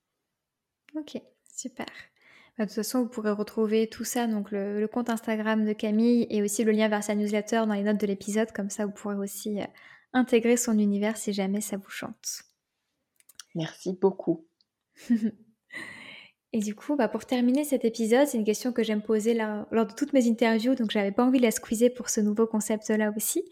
Ok, 0.97 1.21
super. 1.53 1.87
Bah, 2.57 2.65
de 2.65 2.71
toute 2.71 2.77
façon, 2.77 3.03
vous 3.03 3.09
pourrez 3.09 3.33
retrouver 3.33 3.89
tout 3.89 4.05
ça, 4.05 4.27
donc 4.27 4.51
le, 4.53 4.87
compte 4.87 5.11
Instagram 5.11 5.65
de 5.65 5.73
Camille 5.73 6.27
et 6.31 6.43
aussi 6.43 6.63
le 6.63 6.73
lien 6.73 6.89
vers 6.89 7.03
sa 7.03 7.15
newsletter 7.15 7.65
dans 7.67 7.75
les 7.75 7.83
notes 7.83 8.01
de 8.01 8.07
l'épisode. 8.07 8.53
Comme 8.53 8.71
ça, 8.71 8.87
vous 8.87 8.93
pourrez 8.93 9.17
aussi 9.17 9.61
euh, 9.61 9.67
intégrer 10.13 10.57
son 10.57 10.79
univers 10.79 11.17
si 11.17 11.33
jamais 11.33 11.61
ça 11.61 11.77
vous 11.77 11.91
chante. 11.91 12.43
Merci 13.55 13.93
beaucoup. 14.01 14.47
Et 16.57 16.61
du 16.61 16.77
coup, 16.77 16.95
bah, 16.95 17.09
pour 17.09 17.25
terminer 17.25 17.65
cet 17.65 17.85
épisode, 17.85 18.29
c'est 18.29 18.39
une 18.39 18.45
question 18.45 18.73
que 18.73 18.85
j'aime 18.85 19.03
poser 19.03 19.35
lors 19.35 19.87
de 19.87 19.93
toutes 19.93 20.13
mes 20.13 20.29
interviews, 20.29 20.77
donc 20.77 20.93
j'avais 20.93 21.11
pas 21.11 21.25
envie 21.25 21.39
de 21.39 21.43
la 21.43 21.51
squeezer 21.51 21.93
pour 21.93 22.09
ce 22.09 22.21
nouveau 22.21 22.47
concept-là 22.47 23.13
aussi. 23.17 23.43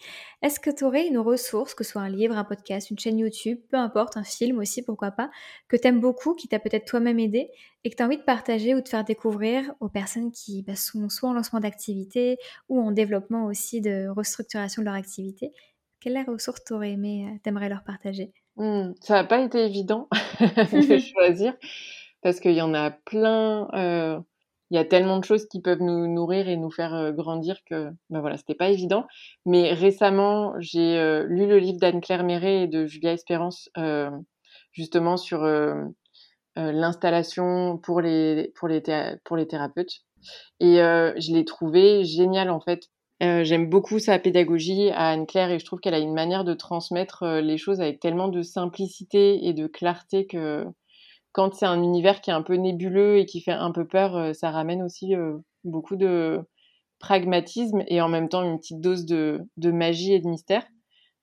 Est-ce 0.41 0.61
que 0.61 0.71
tu 0.71 0.85
aurais 0.85 1.09
une 1.09 1.19
ressource, 1.19 1.75
que 1.75 1.83
ce 1.83 1.91
soit 1.91 2.03
un 2.03 2.09
livre, 2.09 2.37
un 2.37 2.45
podcast, 2.45 2.93
une 2.93 3.01
chaîne 3.01 3.19
YouTube, 3.19 3.59
peu 3.73 3.77
importe, 3.77 4.17
un 4.17 4.23
film 4.23 4.61
aussi, 4.61 4.83
pourquoi 4.83 5.11
pas, 5.11 5.33
que 5.67 5.77
tu 5.77 5.88
aimes 5.88 6.01
beaucoup, 6.01 6.35
qui 6.35 6.47
t'a 6.47 6.61
peut-être 6.61 6.85
toi-même 6.85 7.19
aidé 7.19 7.51
et 7.83 7.91
que 7.91 7.97
tu 7.97 8.05
as 8.05 8.07
envie 8.07 8.19
de 8.19 8.23
partager 8.23 8.73
ou 8.77 8.81
de 8.81 8.88
faire 8.88 9.03
découvrir 9.03 9.75
aux 9.81 9.88
personnes 9.88 10.31
qui 10.31 10.62
bah, 10.62 10.77
sont 10.77 11.09
soit 11.09 11.29
en 11.29 11.33
lancement 11.33 11.59
d'activité 11.59 12.37
ou 12.69 12.81
en 12.81 12.93
développement 12.93 13.47
aussi 13.47 13.81
de 13.81 14.07
restructuration 14.11 14.81
de 14.81 14.85
leur 14.87 14.95
activité? 14.95 15.51
Quelle 15.99 16.25
ressource 16.29 16.62
t'aurais 16.62 16.93
aimé, 16.93 17.27
euh, 17.29 17.38
t'aimerais 17.43 17.69
leur 17.69 17.83
partager? 17.83 18.33
Mmh, 18.55 18.93
Ça 19.01 19.15
n'a 19.15 19.25
pas 19.25 19.41
été 19.41 19.67
évident 19.67 20.09
de 20.41 20.99
choisir 21.01 21.57
parce 22.22 22.40
qu'il 22.40 22.52
y 22.52 22.62
en 22.62 22.74
a 22.74 22.90
plein. 22.90 23.68
Euh, 23.74 24.18
il 24.70 24.76
y 24.76 24.78
a 24.78 24.85
tellement 24.87 25.18
de 25.18 25.24
choses 25.24 25.46
qui 25.48 25.61
peuvent 25.61 25.82
nous 25.82 26.06
nourrir 26.06 26.48
et 26.48 26.56
nous 26.56 26.70
faire 26.70 26.94
euh, 26.94 27.12
grandir 27.12 27.58
que 27.68 27.90
ben 28.08 28.20
voilà, 28.20 28.38
c'était 28.38 28.54
pas 28.54 28.70
évident. 28.70 29.06
Mais 29.44 29.74
récemment, 29.74 30.54
j'ai 30.61 30.96
euh, 30.98 31.24
lu 31.28 31.46
le 31.46 31.58
livre 31.58 31.78
d'Anne-Claire 31.78 32.24
Méret 32.24 32.62
et 32.62 32.68
de 32.68 32.87
Julia 32.87 33.12
Espérance, 33.12 33.68
justement 34.72 35.16
sur 35.18 35.44
l'installation 36.56 37.78
pour 37.78 38.00
les, 38.00 38.52
pour, 38.54 38.68
les 38.68 38.82
pour 39.24 39.37
les 39.37 39.46
thérapeutes. 39.46 40.00
Et 40.61 40.76
je 40.76 41.35
l'ai 41.35 41.44
trouvé 41.44 42.04
génial 42.04 42.48
en 42.50 42.61
fait. 42.61 42.88
J'aime 43.20 43.68
beaucoup 43.68 43.98
sa 43.98 44.18
pédagogie 44.18 44.90
à 44.90 45.11
Anne-Claire 45.11 45.50
et 45.50 45.58
je 45.58 45.64
trouve 45.64 45.80
qu'elle 45.80 45.94
a 45.94 45.98
une 45.98 46.14
manière 46.14 46.44
de 46.44 46.54
transmettre 46.54 47.26
les 47.26 47.58
choses 47.58 47.80
avec 47.80 48.00
tellement 48.00 48.28
de 48.28 48.42
simplicité 48.42 49.46
et 49.46 49.52
de 49.52 49.66
clarté 49.66 50.26
que 50.26 50.66
quand 51.33 51.55
c'est 51.55 51.66
un 51.66 51.83
univers 51.83 52.21
qui 52.21 52.31
est 52.31 52.35
un 52.35 52.42
peu 52.42 52.55
nébuleux 52.55 53.18
et 53.18 53.27
qui 53.27 53.40
fait 53.40 53.53
un 53.53 53.73
peu 53.73 53.87
peur, 53.87 54.16
euh, 54.16 54.33
ça 54.33 54.51
ramène 54.51 54.83
aussi 54.83 55.14
euh, 55.16 55.38
beaucoup 55.64 55.97
de 55.97 56.40
pragmatisme 56.99 57.83
et 57.88 58.01
en 58.01 58.09
même 58.09 58.29
temps 58.29 58.42
une 58.42 58.59
petite 58.59 58.81
dose 58.81 59.07
de, 59.07 59.45
magie 59.59 60.12
et 60.12 60.21
de 60.21 60.29
mystère. 60.29 60.64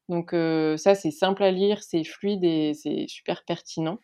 Donc 0.09 0.33
euh, 0.33 0.75
ça, 0.77 0.95
c'est 0.95 1.11
simple 1.11 1.43
à 1.43 1.51
lire, 1.51 1.83
c'est 1.83 2.03
fluide 2.03 2.43
et 2.43 2.73
c'est 2.73 3.05
super 3.07 3.45
pertinent. 3.45 3.99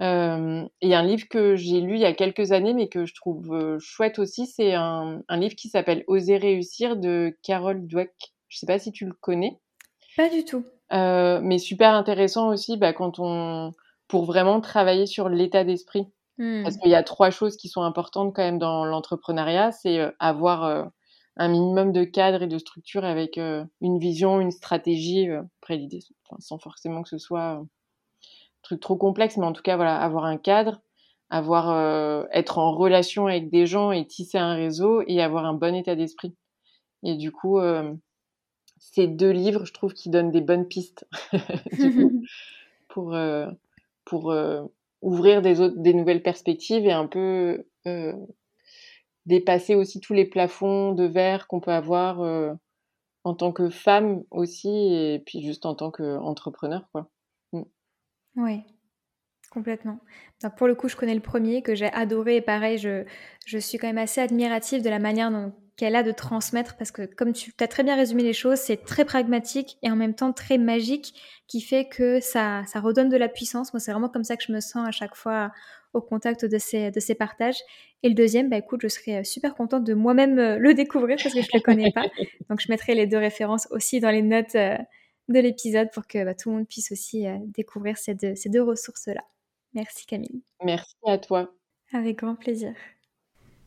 et 0.00 0.94
un 0.94 1.02
livre 1.02 1.28
que 1.28 1.56
j'ai 1.56 1.80
lu 1.80 1.94
il 1.94 2.00
y 2.00 2.04
a 2.04 2.12
quelques 2.12 2.52
années, 2.52 2.74
mais 2.74 2.88
que 2.88 3.06
je 3.06 3.14
trouve 3.14 3.78
chouette 3.80 4.18
aussi, 4.18 4.46
c'est 4.46 4.74
un, 4.74 5.22
livre 5.30 5.56
qui 5.56 5.68
s'appelle 5.68 6.04
Oser 6.06 6.36
réussir 6.36 6.96
de 6.96 7.36
Carol 7.42 7.86
Dweck. 7.86 8.12
Je 8.48 8.56
ne 8.56 8.58
sais 8.58 8.66
pas 8.66 8.78
si 8.78 8.92
tu 8.92 9.06
le 9.06 9.14
connais. 9.14 9.58
Pas 10.16 10.28
du 10.28 10.44
tout. 10.44 10.64
mais 10.90 11.58
super 11.58 11.94
intéressant 11.94 12.48
aussi 12.48 12.76
bah, 12.76 12.92
quand 12.92 13.18
on 13.18 13.72
pour 14.12 14.26
vraiment 14.26 14.60
travailler 14.60 15.06
sur 15.06 15.30
l'état 15.30 15.64
d'esprit. 15.64 16.06
Parce 16.36 16.76
mmh. 16.76 16.80
qu'il 16.80 16.90
y 16.90 16.94
a 16.94 17.02
trois 17.02 17.30
choses 17.30 17.56
qui 17.56 17.68
sont 17.70 17.80
importantes 17.80 18.34
quand 18.36 18.42
même 18.42 18.58
dans 18.58 18.84
l'entrepreneuriat, 18.84 19.72
c'est 19.72 20.00
euh, 20.00 20.10
avoir 20.18 20.64
euh, 20.64 20.84
un 21.38 21.48
minimum 21.48 21.92
de 21.92 22.04
cadre 22.04 22.42
et 22.42 22.46
de 22.46 22.58
structure 22.58 23.06
avec 23.06 23.38
euh, 23.38 23.64
une 23.80 23.98
vision, 23.98 24.38
une 24.38 24.50
stratégie, 24.50 25.30
après 25.30 25.76
l'idée, 25.76 26.00
sans 26.40 26.58
forcément 26.58 27.02
que 27.02 27.08
ce 27.08 27.16
soit 27.16 27.52
un 27.52 27.66
truc 28.60 28.80
trop 28.80 28.96
complexe, 28.96 29.38
mais 29.38 29.46
en 29.46 29.54
tout 29.54 29.62
cas, 29.62 29.76
voilà, 29.76 29.98
avoir 29.98 30.26
un 30.26 30.36
cadre, 30.36 30.82
avoir, 31.30 32.26
être 32.32 32.58
en 32.58 32.70
relation 32.70 33.28
avec 33.28 33.48
des 33.48 33.64
gens 33.64 33.92
et 33.92 34.06
tisser 34.06 34.36
un 34.36 34.52
réseau 34.52 35.02
et 35.06 35.22
avoir 35.22 35.46
un 35.46 35.54
bon 35.54 35.74
état 35.74 35.96
d'esprit. 35.96 36.36
Et 37.02 37.16
du 37.16 37.32
coup, 37.32 37.58
ces 38.78 39.06
deux 39.06 39.30
livres, 39.30 39.64
je 39.64 39.72
trouve 39.72 39.94
qu'ils 39.94 40.12
donnent 40.12 40.30
des 40.30 40.42
bonnes 40.42 40.68
pistes 40.68 41.06
coup, 41.78 42.22
pour, 42.88 43.16
pour 44.04 44.30
euh, 44.30 44.62
ouvrir 45.00 45.42
des, 45.42 45.60
autres, 45.60 45.76
des 45.78 45.94
nouvelles 45.94 46.22
perspectives 46.22 46.84
et 46.84 46.92
un 46.92 47.06
peu 47.06 47.66
euh, 47.86 48.14
dépasser 49.26 49.74
aussi 49.74 50.00
tous 50.00 50.14
les 50.14 50.24
plafonds 50.24 50.92
de 50.92 51.04
verre 51.04 51.46
qu'on 51.46 51.60
peut 51.60 51.72
avoir 51.72 52.20
euh, 52.20 52.52
en 53.24 53.34
tant 53.34 53.52
que 53.52 53.70
femme 53.70 54.22
aussi 54.30 54.68
et 54.68 55.22
puis 55.24 55.42
juste 55.42 55.66
en 55.66 55.74
tant 55.74 55.90
qu'entrepreneur. 55.90 56.88
quoi. 56.92 57.08
Mm. 57.52 57.62
Oui, 58.36 58.62
complètement. 59.52 59.98
pour 60.56 60.66
le 60.66 60.74
coup, 60.74 60.88
je 60.88 60.96
connais 60.96 61.14
le 61.14 61.20
premier 61.20 61.62
que 61.62 61.74
j'ai 61.74 61.92
adoré 61.92 62.36
et 62.36 62.40
pareil, 62.40 62.78
je, 62.78 63.04
je 63.46 63.58
suis 63.58 63.78
quand 63.78 63.86
même 63.86 63.98
assez 63.98 64.20
admirative 64.20 64.82
de 64.82 64.88
la 64.88 64.98
manière 64.98 65.30
dont 65.30 65.52
qu'elle 65.76 65.96
a 65.96 66.02
de 66.02 66.12
transmettre 66.12 66.76
parce 66.76 66.90
que 66.90 67.02
comme 67.02 67.32
tu 67.32 67.52
as 67.60 67.68
très 67.68 67.82
bien 67.82 67.96
résumé 67.96 68.22
les 68.22 68.32
choses, 68.32 68.58
c'est 68.58 68.84
très 68.84 69.04
pragmatique 69.04 69.78
et 69.82 69.90
en 69.90 69.96
même 69.96 70.14
temps 70.14 70.32
très 70.32 70.58
magique 70.58 71.14
qui 71.48 71.60
fait 71.60 71.86
que 71.86 72.20
ça, 72.20 72.62
ça 72.66 72.80
redonne 72.80 73.08
de 73.08 73.16
la 73.16 73.28
puissance. 73.28 73.72
Moi, 73.72 73.80
c'est 73.80 73.92
vraiment 73.92 74.08
comme 74.08 74.24
ça 74.24 74.36
que 74.36 74.44
je 74.46 74.52
me 74.52 74.60
sens 74.60 74.86
à 74.86 74.90
chaque 74.90 75.14
fois 75.14 75.52
au 75.92 76.00
contact 76.00 76.44
de 76.44 76.58
ces, 76.58 76.90
de 76.90 77.00
ces 77.00 77.14
partages. 77.14 77.58
Et 78.02 78.08
le 78.08 78.14
deuxième, 78.14 78.48
bah 78.48 78.56
écoute, 78.56 78.80
je 78.82 78.88
serais 78.88 79.24
super 79.24 79.54
contente 79.54 79.84
de 79.84 79.94
moi-même 79.94 80.38
euh, 80.38 80.58
le 80.58 80.74
découvrir 80.74 81.18
parce 81.22 81.34
que 81.34 81.42
je 81.42 81.48
ne 81.52 81.58
le 81.58 81.62
connais 81.62 81.92
pas. 81.92 82.06
Donc, 82.48 82.60
je 82.60 82.70
mettrai 82.70 82.94
les 82.94 83.06
deux 83.06 83.18
références 83.18 83.68
aussi 83.70 84.00
dans 84.00 84.10
les 84.10 84.22
notes 84.22 84.54
euh, 84.54 84.76
de 85.28 85.38
l'épisode 85.38 85.90
pour 85.92 86.06
que 86.06 86.24
bah, 86.24 86.34
tout 86.34 86.50
le 86.50 86.56
monde 86.56 86.68
puisse 86.68 86.90
aussi 86.92 87.26
euh, 87.26 87.36
découvrir 87.42 87.98
ces 87.98 88.14
deux, 88.14 88.34
ces 88.34 88.48
deux 88.48 88.62
ressources-là. 88.62 89.22
Merci 89.74 90.06
Camille. 90.06 90.42
Merci 90.64 90.94
à 91.06 91.18
toi. 91.18 91.52
Avec 91.92 92.18
grand 92.18 92.34
plaisir. 92.34 92.74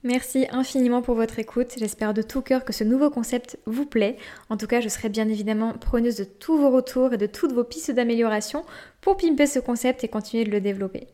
Merci 0.05 0.45
infiniment 0.51 1.01
pour 1.01 1.15
votre 1.15 1.39
écoute. 1.39 1.73
J'espère 1.79 2.13
de 2.13 2.21
tout 2.21 2.43
cœur 2.43 2.63
que 2.63 2.73
ce 2.73 2.83
nouveau 2.83 3.09
concept 3.09 3.57
vous 3.65 3.87
plaît. 3.87 4.17
En 4.51 4.57
tout 4.57 4.67
cas, 4.67 4.79
je 4.79 4.87
serai 4.87 5.09
bien 5.09 5.27
évidemment 5.27 5.73
preneuse 5.73 6.17
de 6.17 6.23
tous 6.25 6.59
vos 6.59 6.69
retours 6.69 7.13
et 7.13 7.17
de 7.17 7.25
toutes 7.25 7.53
vos 7.53 7.63
pistes 7.63 7.89
d'amélioration 7.89 8.65
pour 9.01 9.17
pimper 9.17 9.47
ce 9.47 9.57
concept 9.57 10.03
et 10.03 10.07
continuer 10.07 10.43
de 10.43 10.51
le 10.51 10.61
développer. 10.61 11.07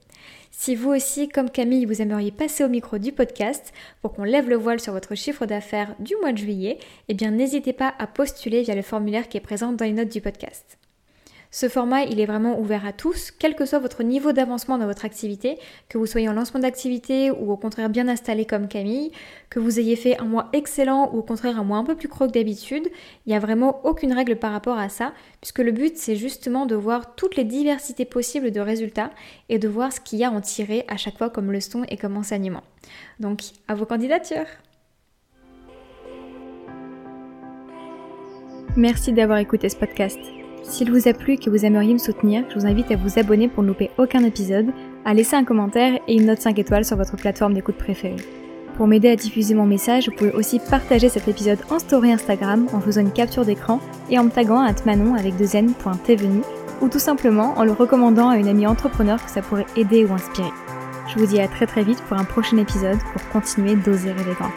Si 0.51 0.75
vous 0.75 0.89
aussi, 0.89 1.29
comme 1.29 1.49
Camille, 1.49 1.85
vous 1.85 2.01
aimeriez 2.01 2.31
passer 2.31 2.65
au 2.65 2.67
micro 2.67 2.97
du 2.97 3.13
podcast 3.13 3.71
pour 4.01 4.11
qu'on 4.11 4.25
lève 4.25 4.49
le 4.49 4.57
voile 4.57 4.81
sur 4.81 4.91
votre 4.91 5.15
chiffre 5.15 5.45
d'affaires 5.45 5.95
du 5.99 6.15
mois 6.17 6.33
de 6.33 6.37
juillet, 6.37 6.77
eh 7.07 7.13
bien 7.13 7.31
n'hésitez 7.31 7.71
pas 7.71 7.93
à 7.97 8.07
postuler 8.07 8.61
via 8.61 8.75
le 8.75 8.81
formulaire 8.81 9.29
qui 9.29 9.37
est 9.37 9.41
présent 9.41 9.71
dans 9.71 9.85
les 9.85 9.93
notes 9.93 10.11
du 10.11 10.19
podcast. 10.19 10.80
Ce 11.53 11.67
format, 11.67 12.03
il 12.03 12.21
est 12.21 12.25
vraiment 12.25 12.57
ouvert 12.57 12.85
à 12.85 12.93
tous, 12.93 13.29
quel 13.29 13.55
que 13.55 13.65
soit 13.65 13.79
votre 13.79 14.03
niveau 14.03 14.31
d'avancement 14.31 14.77
dans 14.77 14.85
votre 14.85 15.03
activité, 15.03 15.59
que 15.89 15.97
vous 15.97 16.05
soyez 16.05 16.29
en 16.29 16.33
lancement 16.33 16.61
d'activité 16.61 17.29
ou 17.29 17.51
au 17.51 17.57
contraire 17.57 17.89
bien 17.89 18.07
installé 18.07 18.45
comme 18.45 18.69
Camille, 18.69 19.11
que 19.49 19.59
vous 19.59 19.77
ayez 19.77 19.97
fait 19.97 20.17
un 20.17 20.23
mois 20.23 20.47
excellent 20.53 21.11
ou 21.13 21.19
au 21.19 21.23
contraire 21.23 21.59
un 21.59 21.65
mois 21.65 21.77
un 21.77 21.83
peu 21.83 21.95
plus 21.95 22.07
croque 22.07 22.31
d'habitude, 22.31 22.87
il 23.25 23.29
n'y 23.29 23.35
a 23.35 23.39
vraiment 23.39 23.85
aucune 23.85 24.13
règle 24.13 24.37
par 24.37 24.53
rapport 24.53 24.77
à 24.77 24.87
ça, 24.87 25.11
puisque 25.41 25.59
le 25.59 25.73
but 25.73 25.97
c'est 25.97 26.15
justement 26.15 26.65
de 26.65 26.75
voir 26.75 27.15
toutes 27.15 27.35
les 27.35 27.43
diversités 27.43 28.05
possibles 28.05 28.51
de 28.51 28.61
résultats 28.61 29.11
et 29.49 29.59
de 29.59 29.67
voir 29.67 29.91
ce 29.91 29.99
qu'il 29.99 30.19
y 30.19 30.23
a 30.23 30.29
à 30.29 30.31
en 30.31 30.39
tirer 30.39 30.85
à 30.87 30.95
chaque 30.95 31.17
fois 31.17 31.29
comme 31.29 31.51
leçon 31.51 31.83
et 31.89 31.97
comme 31.97 32.15
enseignement. 32.15 32.63
Donc, 33.19 33.41
à 33.67 33.75
vos 33.75 33.85
candidatures 33.85 34.47
Merci 38.77 39.11
d'avoir 39.11 39.39
écouté 39.39 39.67
ce 39.67 39.75
podcast. 39.75 40.17
S'il 40.63 40.91
vous 40.91 41.07
a 41.07 41.13
plu 41.13 41.33
et 41.33 41.37
que 41.37 41.49
vous 41.49 41.65
aimeriez 41.65 41.93
me 41.93 41.99
soutenir, 41.99 42.43
je 42.49 42.59
vous 42.59 42.65
invite 42.65 42.91
à 42.91 42.95
vous 42.95 43.17
abonner 43.17 43.47
pour 43.47 43.63
ne 43.63 43.69
louper 43.69 43.89
aucun 43.97 44.23
épisode, 44.23 44.67
à 45.05 45.13
laisser 45.13 45.35
un 45.35 45.43
commentaire 45.43 45.99
et 46.07 46.13
une 46.13 46.27
note 46.27 46.39
5 46.39 46.57
étoiles 46.59 46.85
sur 46.85 46.97
votre 46.97 47.15
plateforme 47.15 47.53
d'écoute 47.53 47.77
préférée. 47.77 48.17
Pour 48.77 48.87
m'aider 48.87 49.09
à 49.09 49.15
diffuser 49.15 49.53
mon 49.53 49.65
message, 49.65 50.07
vous 50.07 50.15
pouvez 50.15 50.31
aussi 50.31 50.59
partager 50.59 51.09
cet 51.09 51.27
épisode 51.27 51.59
en 51.69 51.79
story 51.79 52.11
Instagram 52.11 52.67
en 52.73 52.79
faisant 52.79 53.01
une 53.01 53.11
capture 53.11 53.45
d'écran 53.45 53.79
et 54.09 54.17
en 54.17 54.23
me 54.23 54.29
taguant 54.29 54.61
à 54.61 54.73
manon 54.85 55.15
avec 55.15 55.35
deux 55.35 55.55
ou 56.81 56.89
tout 56.89 56.99
simplement 56.99 57.53
en 57.57 57.63
le 57.63 57.73
recommandant 57.73 58.29
à 58.29 58.37
une 58.37 58.47
amie 58.47 58.65
entrepreneur 58.65 59.23
que 59.23 59.29
ça 59.29 59.41
pourrait 59.41 59.67
aider 59.75 60.05
ou 60.05 60.13
inspirer. 60.13 60.49
Je 61.07 61.19
vous 61.19 61.27
dis 61.27 61.39
à 61.39 61.47
très 61.47 61.67
très 61.67 61.83
vite 61.83 62.01
pour 62.07 62.17
un 62.17 62.23
prochain 62.23 62.57
épisode 62.57 62.97
pour 63.13 63.27
continuer 63.29 63.75
d'oser 63.75 64.13
grand. 64.13 64.51